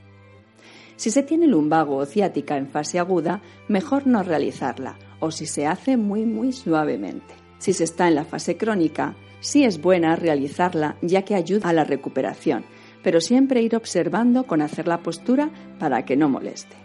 Si 0.94 1.11
se 1.11 1.25
tiene 1.25 1.49
lumbago 1.49 1.97
o 1.97 2.06
ciática 2.06 2.56
en 2.56 2.68
fase 2.68 3.00
aguda, 3.00 3.42
mejor 3.66 4.06
no 4.06 4.23
realizarla 4.23 4.97
o 5.25 5.31
si 5.31 5.47
se 5.47 5.66
hace 5.66 5.97
muy 5.97 6.26
muy 6.26 6.52
suavemente. 6.52 7.35
Si 7.59 7.73
se 7.73 7.85
está 7.85 8.09
en 8.09 8.14
la 8.14 8.25
fase 8.25 8.57
crónica, 8.57 9.16
sí 9.40 9.64
es 9.64 9.81
buena 9.81 10.16
realizarla 10.16 10.96
ya 11.01 11.22
que 11.22 11.35
ayuda 11.35 11.70
a 11.70 11.72
la 11.72 11.85
recuperación, 11.85 12.64
pero 13.03 13.20
siempre 13.20 13.62
ir 13.62 13.75
observando 13.75 14.46
con 14.46 14.61
hacer 14.61 14.87
la 14.87 15.03
postura 15.03 15.51
para 15.79 16.05
que 16.05 16.16
no 16.16 16.29
moleste. 16.29 16.77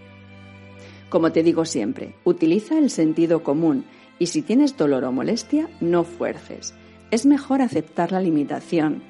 Como 1.10 1.32
te 1.32 1.44
digo 1.44 1.66
siempre, 1.66 2.16
utiliza 2.24 2.78
el 2.78 2.90
sentido 2.90 3.44
común 3.44 3.86
y 4.20 4.28
si 4.28 4.42
tienes 4.42 4.78
dolor 4.78 5.04
o 5.04 5.12
molestia, 5.12 5.70
no 5.82 6.04
fuerces. 6.04 6.74
Es 7.12 7.26
mejor 7.26 7.62
aceptar 7.62 8.12
la 8.12 8.22
limitación 8.22 9.02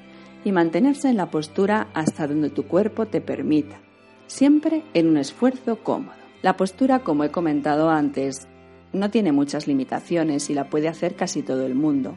y 0.44 0.52
mantenerse 0.52 1.08
en 1.08 1.18
la 1.18 1.30
postura 1.30 1.88
hasta 1.94 2.26
donde 2.26 2.50
tu 2.50 2.66
cuerpo 2.66 3.06
te 3.06 3.20
permita, 3.20 3.78
siempre 4.26 4.82
en 4.94 5.08
un 5.08 5.18
esfuerzo 5.18 5.78
cómodo. 5.84 6.20
La 6.42 6.56
postura, 6.56 7.00
como 7.00 7.24
he 7.24 7.30
comentado 7.30 7.90
antes, 7.90 8.48
no 8.92 9.10
tiene 9.10 9.32
muchas 9.32 9.66
limitaciones 9.66 10.50
y 10.50 10.54
la 10.54 10.68
puede 10.68 10.88
hacer 10.88 11.14
casi 11.14 11.42
todo 11.42 11.66
el 11.66 11.74
mundo. 11.74 12.16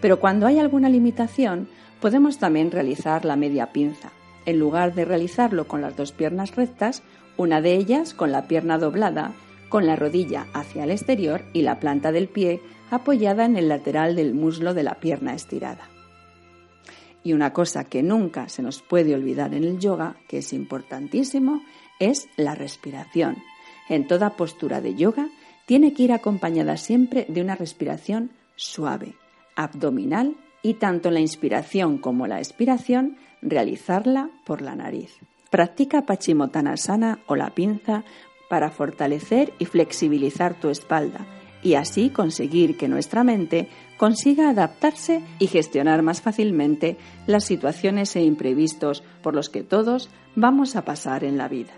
Pero 0.00 0.20
cuando 0.20 0.46
hay 0.46 0.58
alguna 0.58 0.88
limitación, 0.88 1.68
podemos 2.00 2.38
también 2.38 2.70
realizar 2.70 3.24
la 3.24 3.36
media 3.36 3.72
pinza. 3.72 4.12
En 4.44 4.58
lugar 4.58 4.94
de 4.94 5.04
realizarlo 5.04 5.66
con 5.66 5.80
las 5.80 5.96
dos 5.96 6.12
piernas 6.12 6.54
rectas, 6.54 7.02
una 7.36 7.60
de 7.60 7.74
ellas 7.74 8.14
con 8.14 8.32
la 8.32 8.46
pierna 8.46 8.78
doblada, 8.78 9.32
con 9.68 9.86
la 9.86 9.96
rodilla 9.96 10.46
hacia 10.52 10.84
el 10.84 10.90
exterior 10.90 11.44
y 11.52 11.62
la 11.62 11.80
planta 11.80 12.12
del 12.12 12.28
pie 12.28 12.60
apoyada 12.90 13.44
en 13.44 13.56
el 13.56 13.68
lateral 13.68 14.14
del 14.14 14.34
muslo 14.34 14.74
de 14.74 14.84
la 14.84 14.94
pierna 14.94 15.34
estirada. 15.34 15.88
Y 17.24 17.32
una 17.32 17.52
cosa 17.52 17.84
que 17.84 18.04
nunca 18.04 18.48
se 18.48 18.62
nos 18.62 18.82
puede 18.82 19.14
olvidar 19.14 19.54
en 19.54 19.64
el 19.64 19.80
yoga, 19.80 20.16
que 20.28 20.38
es 20.38 20.52
importantísimo, 20.52 21.62
es 21.98 22.28
la 22.36 22.54
respiración. 22.54 23.38
En 23.88 24.06
toda 24.06 24.36
postura 24.36 24.80
de 24.80 24.94
yoga 24.94 25.28
tiene 25.66 25.92
que 25.92 26.04
ir 26.04 26.12
acompañada 26.12 26.76
siempre 26.76 27.26
de 27.28 27.42
una 27.42 27.56
respiración 27.56 28.30
suave, 28.54 29.14
abdominal 29.54 30.36
y 30.62 30.74
tanto 30.74 31.10
la 31.10 31.20
inspiración 31.20 31.98
como 31.98 32.26
la 32.26 32.38
expiración 32.38 33.18
realizarla 33.42 34.30
por 34.44 34.62
la 34.62 34.74
nariz. 34.74 35.18
Practica 35.50 36.06
Pachimottanasana 36.06 37.20
o 37.26 37.36
la 37.36 37.50
pinza 37.50 38.04
para 38.48 38.70
fortalecer 38.70 39.52
y 39.58 39.64
flexibilizar 39.64 40.58
tu 40.58 40.70
espalda 40.70 41.26
y 41.62 41.74
así 41.74 42.10
conseguir 42.10 42.76
que 42.76 42.88
nuestra 42.88 43.24
mente 43.24 43.68
consiga 43.96 44.50
adaptarse 44.50 45.22
y 45.38 45.48
gestionar 45.48 46.02
más 46.02 46.20
fácilmente 46.20 46.96
las 47.26 47.44
situaciones 47.44 48.14
e 48.14 48.22
imprevistos 48.22 49.02
por 49.22 49.34
los 49.34 49.48
que 49.48 49.62
todos 49.62 50.10
vamos 50.36 50.76
a 50.76 50.84
pasar 50.84 51.24
en 51.24 51.38
la 51.38 51.48
vida. 51.48 51.72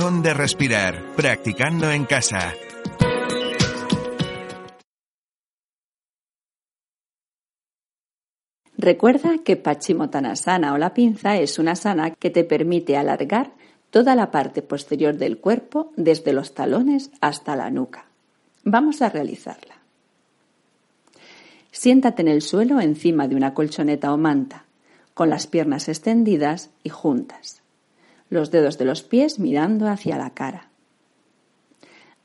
Rincón 0.00 0.22
de 0.22 0.32
respirar, 0.32 1.14
practicando 1.14 1.90
en 1.90 2.06
casa. 2.06 2.54
Recuerda 8.78 9.38
que 9.44 9.56
Pachimottanasana 9.56 10.72
o 10.72 10.78
la 10.78 10.94
pinza 10.94 11.36
es 11.36 11.58
una 11.58 11.76
sana 11.76 12.12
que 12.12 12.30
te 12.30 12.44
permite 12.44 12.96
alargar 12.96 13.52
toda 13.90 14.14
la 14.14 14.30
parte 14.30 14.62
posterior 14.62 15.18
del 15.18 15.36
cuerpo 15.36 15.92
desde 15.96 16.32
los 16.32 16.54
talones 16.54 17.10
hasta 17.20 17.54
la 17.54 17.68
nuca. 17.70 18.06
Vamos 18.64 19.02
a 19.02 19.10
realizarla. 19.10 19.74
Siéntate 21.72 22.22
en 22.22 22.28
el 22.28 22.40
suelo 22.40 22.80
encima 22.80 23.28
de 23.28 23.36
una 23.36 23.52
colchoneta 23.52 24.14
o 24.14 24.16
manta, 24.16 24.64
con 25.12 25.28
las 25.28 25.46
piernas 25.46 25.88
extendidas 25.90 26.70
y 26.82 26.88
juntas 26.88 27.59
los 28.30 28.52
dedos 28.52 28.78
de 28.78 28.84
los 28.84 29.02
pies 29.02 29.38
mirando 29.38 29.88
hacia 29.88 30.16
la 30.16 30.30
cara. 30.30 30.70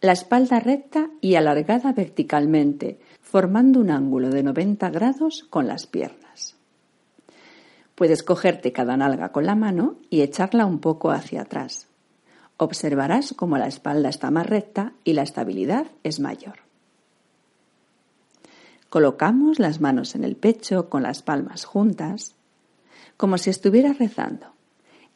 La 0.01 0.11
espalda 0.11 0.59
recta 0.59 1.09
y 1.19 1.35
alargada 1.35 1.91
verticalmente, 1.91 2.99
formando 3.21 3.79
un 3.79 3.89
ángulo 3.89 4.29
de 4.29 4.43
90 4.43 4.89
grados 4.91 5.45
con 5.49 5.67
las 5.67 5.87
piernas. 5.87 6.55
Puedes 7.95 8.21
cogerte 8.21 8.71
cada 8.71 8.95
nalga 8.97 9.31
con 9.31 9.45
la 9.45 9.55
mano 9.55 9.95
y 10.09 10.21
echarla 10.21 10.65
un 10.65 10.79
poco 10.79 11.11
hacia 11.11 11.41
atrás. 11.41 11.87
Observarás 12.57 13.33
cómo 13.33 13.57
la 13.57 13.67
espalda 13.67 14.09
está 14.09 14.29
más 14.31 14.45
recta 14.45 14.93
y 15.03 15.13
la 15.13 15.23
estabilidad 15.23 15.87
es 16.03 16.19
mayor. 16.19 16.59
Colocamos 18.89 19.59
las 19.59 19.81
manos 19.81 20.13
en 20.13 20.23
el 20.23 20.35
pecho 20.35 20.89
con 20.89 21.03
las 21.03 21.23
palmas 21.23 21.65
juntas, 21.65 22.35
como 23.17 23.37
si 23.37 23.49
estuvieras 23.49 23.97
rezando 23.97 24.54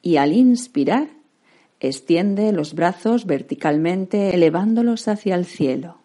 y 0.01 0.17
al 0.17 0.33
inspirar 0.33 1.09
extiende 1.79 2.51
los 2.51 2.73
brazos 2.73 3.25
verticalmente 3.25 4.33
elevándolos 4.33 5.07
hacia 5.07 5.35
el 5.35 5.45
cielo. 5.45 5.97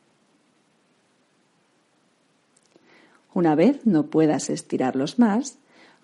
Una 3.33 3.57
vez 3.57 3.85
no 3.85 4.07
puedas 4.07 4.49
estirarlos 4.51 5.19
más, 5.19 5.59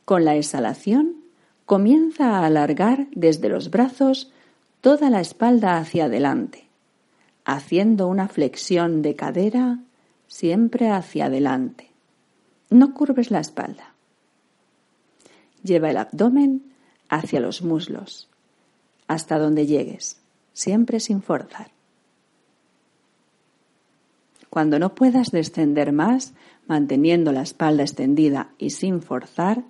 con 0.05 0.25
la 0.25 0.35
exhalación 0.35 1.17
comienza 1.65 2.39
a 2.39 2.47
alargar 2.47 3.07
desde 3.13 3.49
los 3.49 3.71
brazos 3.71 4.33
toda 4.81 5.09
la 5.11 5.21
espalda 5.21 5.79
hacia 5.79 6.07
adelante, 6.07 6.67
haciendo 7.45 8.09
una 8.09 8.27
flexión 8.27 9.03
de 9.03 9.15
cadera 9.15 9.79
siempre 10.27 10.91
hacia 10.91 11.27
adelante. 11.27 11.91
No 12.71 12.93
curves 12.95 13.31
la 13.31 13.39
espalda. 13.41 13.95
Lleva 15.63 15.91
el 15.91 15.99
abdomen 15.99 16.73
hacia 17.11 17.41
los 17.41 17.61
muslos, 17.61 18.29
hasta 19.09 19.39
donde 19.39 19.67
llegues, 19.67 20.17
siempre 20.55 21.01
sin 21.01 21.21
forzar. 21.21 21.73
Cuando 24.49 24.79
no 24.79 24.95
puedas 24.95 25.31
descender 25.33 25.93
más, 25.93 26.33
manteniendo 26.67 27.33
la 27.33 27.43
espalda 27.43 27.83
extendida 27.83 28.51
y 28.59 28.71
sin 28.71 29.03
forzar, 29.03 29.65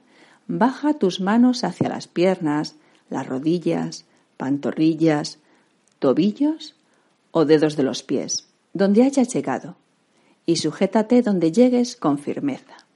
baja 0.47 0.95
tus 0.95 1.21
manos 1.21 1.65
hacia 1.65 1.89
las 1.89 2.07
piernas, 2.07 2.77
las 3.09 3.27
rodillas, 3.27 4.05
pantorrillas, 4.37 5.39
tobillos 5.99 6.77
o 7.31 7.45
dedos 7.45 7.77
de 7.77 7.83
los 7.83 8.03
pies, 8.03 8.49
donde 8.73 9.03
hayas 9.03 9.33
llegado, 9.33 9.77
y 10.45 10.57
sujétate 10.57 11.23
donde 11.23 11.53
llegues 11.53 11.97
con 11.97 12.19
firmeza. 12.19 12.87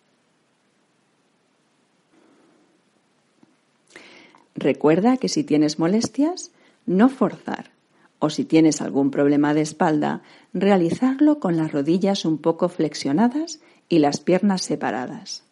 Recuerda 4.55 5.17
que 5.17 5.29
si 5.29 5.45
tienes 5.45 5.79
molestias, 5.79 6.53
no 6.87 7.09
forzar, 7.09 7.71
o 8.19 8.31
si 8.31 8.45
tienes 8.45 8.81
algún 8.81 9.11
problema 9.11 9.53
de 9.53 9.63
espalda, 9.63 10.23
realizarlo 10.53 11.41
con 11.41 11.57
las 11.57 11.73
rodillas 11.73 12.25
un 12.25 12.39
poco 12.39 12.69
flexionadas 12.69 13.61
y 13.89 13.99
las 13.99 14.21
piernas 14.21 14.63
separadas. 14.63 15.43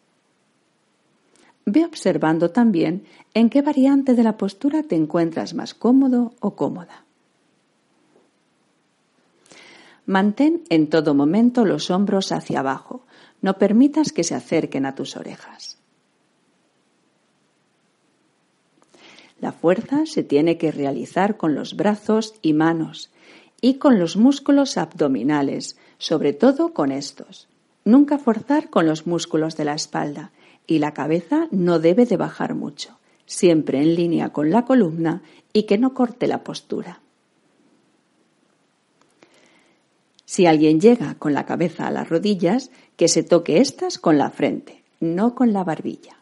Ve 1.64 1.84
observando 1.84 2.50
también 2.50 3.04
en 3.34 3.50
qué 3.50 3.62
variante 3.62 4.14
de 4.14 4.22
la 4.22 4.36
postura 4.36 4.82
te 4.82 4.96
encuentras 4.96 5.54
más 5.54 5.74
cómodo 5.74 6.34
o 6.40 6.56
cómoda. 6.56 7.04
Mantén 10.06 10.62
en 10.68 10.90
todo 10.90 11.14
momento 11.14 11.64
los 11.64 11.90
hombros 11.90 12.32
hacia 12.32 12.60
abajo. 12.60 13.06
No 13.40 13.58
permitas 13.58 14.12
que 14.12 14.24
se 14.24 14.34
acerquen 14.34 14.86
a 14.86 14.94
tus 14.94 15.16
orejas. 15.16 15.81
Fuerza 19.62 20.06
se 20.06 20.24
tiene 20.24 20.58
que 20.58 20.72
realizar 20.72 21.36
con 21.36 21.54
los 21.54 21.76
brazos 21.76 22.34
y 22.42 22.52
manos 22.52 23.12
y 23.60 23.74
con 23.74 24.00
los 24.00 24.16
músculos 24.16 24.76
abdominales, 24.76 25.76
sobre 25.98 26.32
todo 26.32 26.74
con 26.74 26.90
estos. 26.90 27.46
Nunca 27.84 28.18
forzar 28.18 28.70
con 28.70 28.86
los 28.86 29.06
músculos 29.06 29.56
de 29.56 29.64
la 29.64 29.74
espalda 29.74 30.32
y 30.66 30.80
la 30.80 30.92
cabeza 30.92 31.46
no 31.52 31.78
debe 31.78 32.06
de 32.06 32.16
bajar 32.16 32.56
mucho, 32.56 32.98
siempre 33.24 33.78
en 33.78 33.94
línea 33.94 34.30
con 34.30 34.50
la 34.50 34.64
columna 34.64 35.22
y 35.52 35.62
que 35.62 35.78
no 35.78 35.94
corte 35.94 36.26
la 36.26 36.42
postura. 36.42 36.98
Si 40.24 40.46
alguien 40.46 40.80
llega 40.80 41.14
con 41.20 41.34
la 41.34 41.46
cabeza 41.46 41.86
a 41.86 41.92
las 41.92 42.08
rodillas, 42.08 42.72
que 42.96 43.06
se 43.06 43.22
toque 43.22 43.58
estas 43.58 44.00
con 44.00 44.18
la 44.18 44.30
frente, 44.30 44.82
no 44.98 45.36
con 45.36 45.52
la 45.52 45.62
barbilla. 45.62 46.21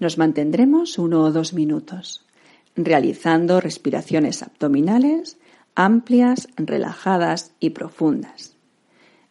Nos 0.00 0.18
mantendremos 0.18 0.98
uno 0.98 1.22
o 1.22 1.30
dos 1.30 1.54
minutos, 1.54 2.26
realizando 2.74 3.60
respiraciones 3.60 4.42
abdominales 4.42 5.38
amplias, 5.74 6.48
relajadas 6.56 7.52
y 7.60 7.70
profundas. 7.70 8.56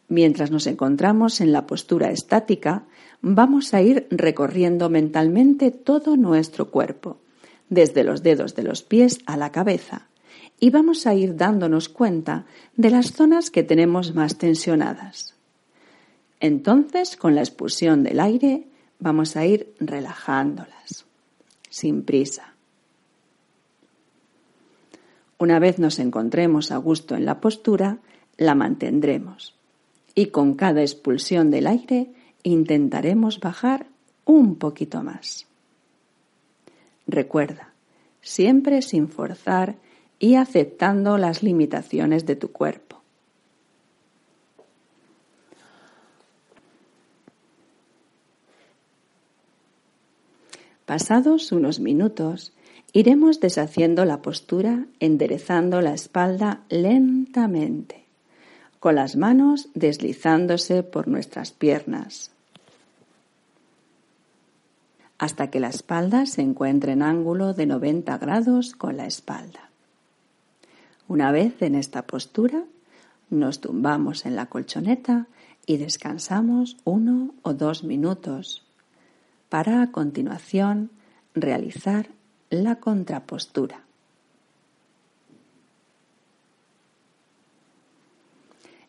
Mientras 0.08 0.50
nos 0.50 0.66
encontramos 0.66 1.42
en 1.42 1.52
la 1.52 1.68
postura 1.68 2.12
estática, 2.12 2.86
vamos 3.22 3.74
a 3.74 3.82
ir 3.82 4.08
recorriendo 4.10 4.90
mentalmente 4.90 5.72
todo 5.72 6.18
nuestro 6.18 6.72
cuerpo, 6.72 7.18
desde 7.70 8.04
los 8.04 8.24
dedos 8.24 8.56
de 8.56 8.64
los 8.64 8.82
pies 8.82 9.20
a 9.28 9.38
la 9.38 9.52
cabeza, 9.52 10.08
y 10.60 10.72
vamos 10.72 11.06
a 11.06 11.14
ir 11.14 11.36
dándonos 11.36 11.90
cuenta 11.90 12.46
de 12.76 12.90
las 12.90 13.12
zonas 13.12 13.52
que 13.52 13.64
tenemos 13.64 14.16
más 14.16 14.38
tensionadas. 14.38 15.36
Entonces, 16.40 17.16
con 17.16 17.36
la 17.36 17.42
expulsión 17.42 18.04
del 18.04 18.20
aire, 18.20 18.66
vamos 19.00 19.36
a 19.36 19.46
ir 19.46 19.74
relajándolas, 19.80 21.06
sin 21.70 22.04
prisa. 22.04 22.54
Una 25.38 25.60
vez 25.60 25.80
nos 25.80 26.00
encontremos 26.00 26.72
a 26.72 26.78
gusto 26.78 27.16
en 27.16 27.26
la 27.26 27.40
postura, 27.40 28.00
la 28.38 28.56
mantendremos 28.56 29.56
y 30.16 30.28
con 30.28 30.56
cada 30.56 30.82
expulsión 30.82 31.50
del 31.50 31.68
aire 31.68 32.12
intentaremos 32.44 33.40
bajar 33.40 33.88
un 34.26 34.56
poquito 34.56 35.02
más. 35.02 35.48
Recuerda, 37.08 37.70
siempre 38.22 38.82
sin 38.82 39.08
forzar 39.08 39.78
y 40.20 40.36
aceptando 40.36 41.18
las 41.18 41.42
limitaciones 41.42 42.26
de 42.26 42.36
tu 42.36 42.52
cuerpo. 42.52 42.89
Pasados 50.90 51.52
unos 51.52 51.80
minutos, 51.80 52.52
Iremos 52.94 53.40
deshaciendo 53.40 54.06
la 54.06 54.24
postura, 54.24 54.88
enderezando 55.00 55.82
la 55.82 55.94
espalda 55.94 56.64
lentamente, 56.70 58.06
con 58.80 58.96
las 58.96 59.16
manos 59.16 59.70
deslizándose 59.76 60.82
por 60.82 61.08
nuestras 61.08 61.52
piernas, 61.52 62.32
hasta 65.20 65.52
que 65.52 65.60
la 65.60 65.70
espalda 65.70 66.26
se 66.26 66.42
encuentre 66.42 66.94
en 66.94 67.04
ángulo 67.04 67.54
de 67.54 67.68
90 67.68 68.18
grados 68.18 68.74
con 68.74 68.98
la 68.98 69.06
espalda. 69.06 69.70
Una 71.08 71.32
vez 71.32 71.62
en 71.62 71.76
esta 71.76 72.08
postura, 72.08 72.64
nos 73.30 73.62
tumbamos 73.62 74.26
en 74.26 74.36
la 74.36 74.48
colchoneta 74.48 75.28
y 75.68 75.78
descansamos 75.78 76.78
uno 76.84 77.36
o 77.44 77.54
dos 77.54 77.84
minutos 77.84 78.66
para 79.50 79.82
a 79.82 79.92
continuación 79.92 80.92
realizar 81.34 82.10
la 82.50 82.76
contrapostura. 82.78 83.84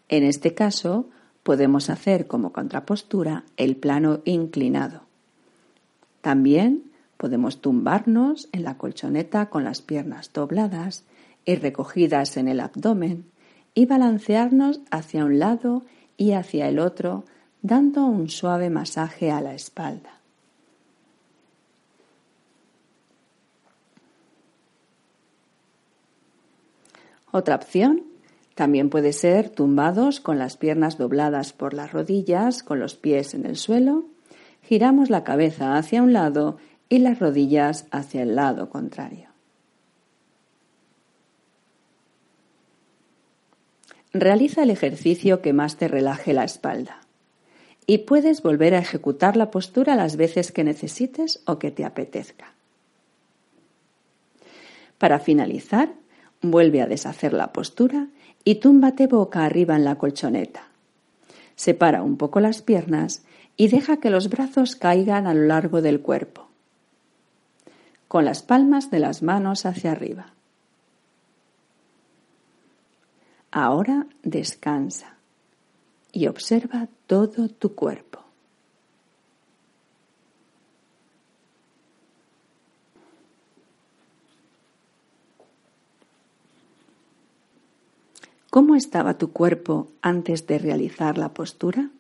En 0.09 0.25
este 0.25 0.55
caso, 0.55 1.09
podemos 1.43 1.89
hacer 1.89 2.27
como 2.27 2.53
contrapostura 2.53 3.45
el 3.57 3.77
plano 3.77 4.21
inclinado. 4.25 5.03
También 6.21 6.91
podemos 7.17 7.61
tumbarnos 7.61 8.49
en 8.53 8.65
la 8.65 8.77
colchoneta 8.77 9.51
con 9.51 9.65
las 9.65 9.83
piernas 9.83 10.33
dobladas 10.33 11.05
y 11.45 11.55
recogidas 11.55 12.37
en 12.37 12.49
el 12.49 12.61
abdomen 12.61 13.27
y 13.75 13.87
balancearnos 13.87 14.81
hacia 14.91 15.25
un 15.25 15.39
lado 15.39 15.85
y 16.17 16.33
hacia 16.33 16.69
el 16.69 16.79
otro, 16.79 17.25
dando 17.63 18.05
un 18.05 18.29
suave 18.29 18.69
masaje 18.69 19.31
a 19.31 19.41
la 19.41 19.55
espalda. 19.55 20.20
Otra 27.33 27.55
opción 27.55 28.05
también 28.55 28.91
puede 28.91 29.13
ser 29.13 29.51
tumbados 29.51 30.21
con 30.21 30.39
las 30.39 30.57
piernas 30.57 30.99
dobladas 30.99 31.53
por 31.53 31.73
las 31.73 31.93
rodillas, 31.93 32.63
con 32.63 32.81
los 32.81 32.95
pies 32.95 33.35
en 33.35 33.47
el 33.47 33.57
suelo. 33.57 34.05
Giramos 34.63 35.11
la 35.11 35.25
cabeza 35.25 35.77
hacia 35.77 36.03
un 36.03 36.13
lado 36.13 36.59
y 36.89 36.99
las 36.99 37.19
rodillas 37.19 37.87
hacia 37.91 38.23
el 38.23 38.35
lado 38.35 38.69
contrario. 38.69 39.31
Realiza 44.13 44.65
el 44.65 44.71
ejercicio 44.71 45.41
que 45.41 45.53
más 45.53 45.77
te 45.77 45.87
relaje 45.87 46.33
la 46.33 46.45
espalda 46.45 47.01
y 47.87 47.99
puedes 47.99 48.43
volver 48.43 48.75
a 48.75 48.81
ejecutar 48.81 49.37
la 49.37 49.51
postura 49.51 49.95
las 49.95 50.17
veces 50.17 50.51
que 50.51 50.65
necesites 50.65 51.43
o 51.47 51.59
que 51.59 51.71
te 51.71 51.85
apetezca. 51.85 52.53
Para 54.99 55.21
finalizar, 55.21 55.95
Vuelve 56.43 56.81
a 56.81 56.87
deshacer 56.87 57.33
la 57.33 57.53
postura 57.53 58.09
y 58.45 58.57
túmbate 58.57 59.07
boca 59.07 59.45
arriba 59.45 59.77
en 59.77 59.85
la 59.85 59.97
colchoneta. 59.97 60.69
Separa 61.55 62.03
un 62.03 62.17
poco 62.17 62.41
las 62.41 62.63
piernas 62.63 63.25
y 63.57 63.69
deja 63.69 63.99
que 63.99 64.09
los 64.09 64.31
brazos 64.31 64.77
caigan 64.77 65.27
a 65.27 65.35
lo 65.35 65.47
largo 65.47 65.83
del 65.83 66.01
cuerpo, 66.01 66.49
con 68.09 68.25
las 68.25 68.43
palmas 68.43 68.91
de 68.91 69.01
las 69.01 69.23
manos 69.23 69.67
hacia 69.67 69.93
arriba. 69.93 70.33
Ahora 73.51 74.07
descansa 74.23 75.17
y 76.13 76.29
observa 76.29 76.89
todo 77.07 77.49
tu 77.49 77.75
cuerpo. 77.75 78.20
¿Cómo 88.51 88.75
estaba 88.75 89.17
tu 89.17 89.33
cuerpo 89.33 89.87
antes 90.03 90.49
de 90.49 90.59
realizar 90.59 91.17
la 91.17 91.33
postura? 91.33 91.91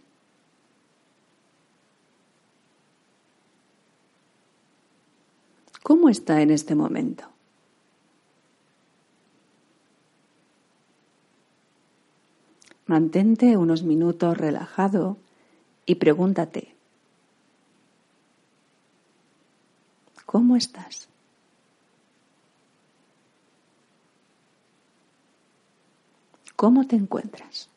¿Cómo 5.84 6.08
está 6.08 6.42
en 6.42 6.50
este 6.50 6.74
momento? 6.74 7.24
Mantente 12.86 13.56
unos 13.56 13.84
minutos 13.84 14.36
relajado 14.36 15.16
y 15.86 15.94
pregúntate, 15.94 16.74
¿cómo 20.26 20.56
estás? 20.56 21.08
¿Cómo 26.60 26.86
te 26.86 26.94
encuentras? 26.94 27.70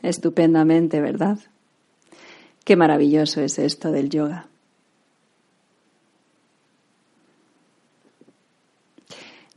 Estupendamente, 0.00 1.02
¿verdad? 1.02 1.38
Qué 2.64 2.76
maravilloso 2.76 3.42
es 3.42 3.58
esto 3.58 3.92
del 3.92 4.08
yoga. 4.08 4.48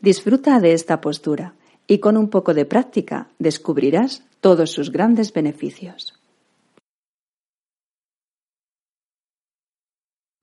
Disfruta 0.01 0.59
de 0.59 0.73
esta 0.73 0.99
postura 0.99 1.53
y 1.87 1.99
con 1.99 2.17
un 2.17 2.29
poco 2.29 2.53
de 2.53 2.65
práctica 2.65 3.29
descubrirás 3.39 4.25
todos 4.41 4.71
sus 4.71 4.91
grandes 4.91 5.31
beneficios. 5.31 6.19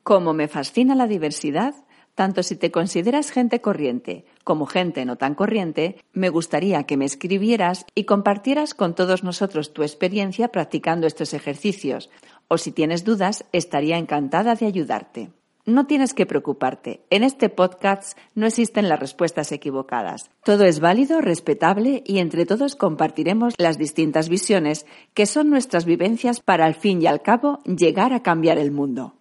Como 0.03 0.33
me 0.33 0.49
fascina 0.49 0.95
la 0.95 1.07
diversidad, 1.07 1.75
tanto 2.19 2.43
si 2.43 2.57
te 2.57 2.73
consideras 2.73 3.31
gente 3.31 3.61
corriente 3.61 4.25
como 4.43 4.67
gente 4.67 5.05
no 5.05 5.15
tan 5.15 5.37
corriente, 5.37 6.03
me 6.13 6.31
gustaría 6.31 6.83
que 6.83 6.97
me 6.97 7.05
escribieras 7.05 7.87
y 7.95 8.05
compartieras 8.05 8.75
con 8.75 8.97
todos 8.97 9.23
nosotros 9.23 9.73
tu 9.73 9.85
experiencia 9.85 10.49
practicando 10.49 11.07
estos 11.07 11.33
ejercicios, 11.33 12.11
o 12.49 12.59
si 12.59 12.73
tienes 12.73 13.05
dudas, 13.05 13.45
estaría 13.53 13.99
encantada 13.99 14.57
de 14.57 14.67
ayudarte. 14.67 15.31
No 15.65 15.87
tienes 15.87 16.13
que 16.13 16.27
preocuparte. 16.27 17.05
En 17.11 17.23
este 17.23 17.51
podcast 17.51 18.19
no 18.35 18.47
existen 18.47 18.89
las 18.89 18.99
respuestas 18.99 19.53
equivocadas. 19.53 20.29
Todo 20.43 20.65
es 20.65 20.81
válido, 20.81 21.21
respetable 21.21 22.03
y 22.05 22.19
entre 22.19 22.47
todos 22.47 22.75
compartiremos 22.75 23.55
las 23.59 23.79
distintas 23.79 24.29
visiones 24.29 24.87
que 25.15 25.27
son 25.27 25.51
nuestras 25.51 25.85
vivencias 25.85 26.41
para 26.41 26.65
al 26.65 26.75
fin 26.75 27.01
y 27.01 27.07
al 27.07 27.23
cabo 27.23 27.61
llegar 27.65 28.13
a 28.13 28.25
cambiar 28.25 28.59
el 28.59 28.73
mundo. 28.73 29.15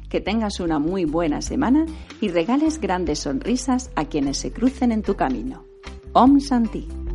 Que 0.08 0.20
tengas 0.20 0.60
una 0.60 0.78
muy 0.78 1.04
buena 1.04 1.42
semana 1.42 1.84
y 2.20 2.28
regales 2.28 2.80
grandes 2.80 3.20
sonrisas 3.20 3.90
a 3.96 4.04
quienes 4.04 4.38
se 4.38 4.52
crucen 4.52 4.92
en 4.92 5.02
tu 5.02 5.16
camino. 5.16 5.64
Om 6.12 6.40
Santi. 6.40 7.05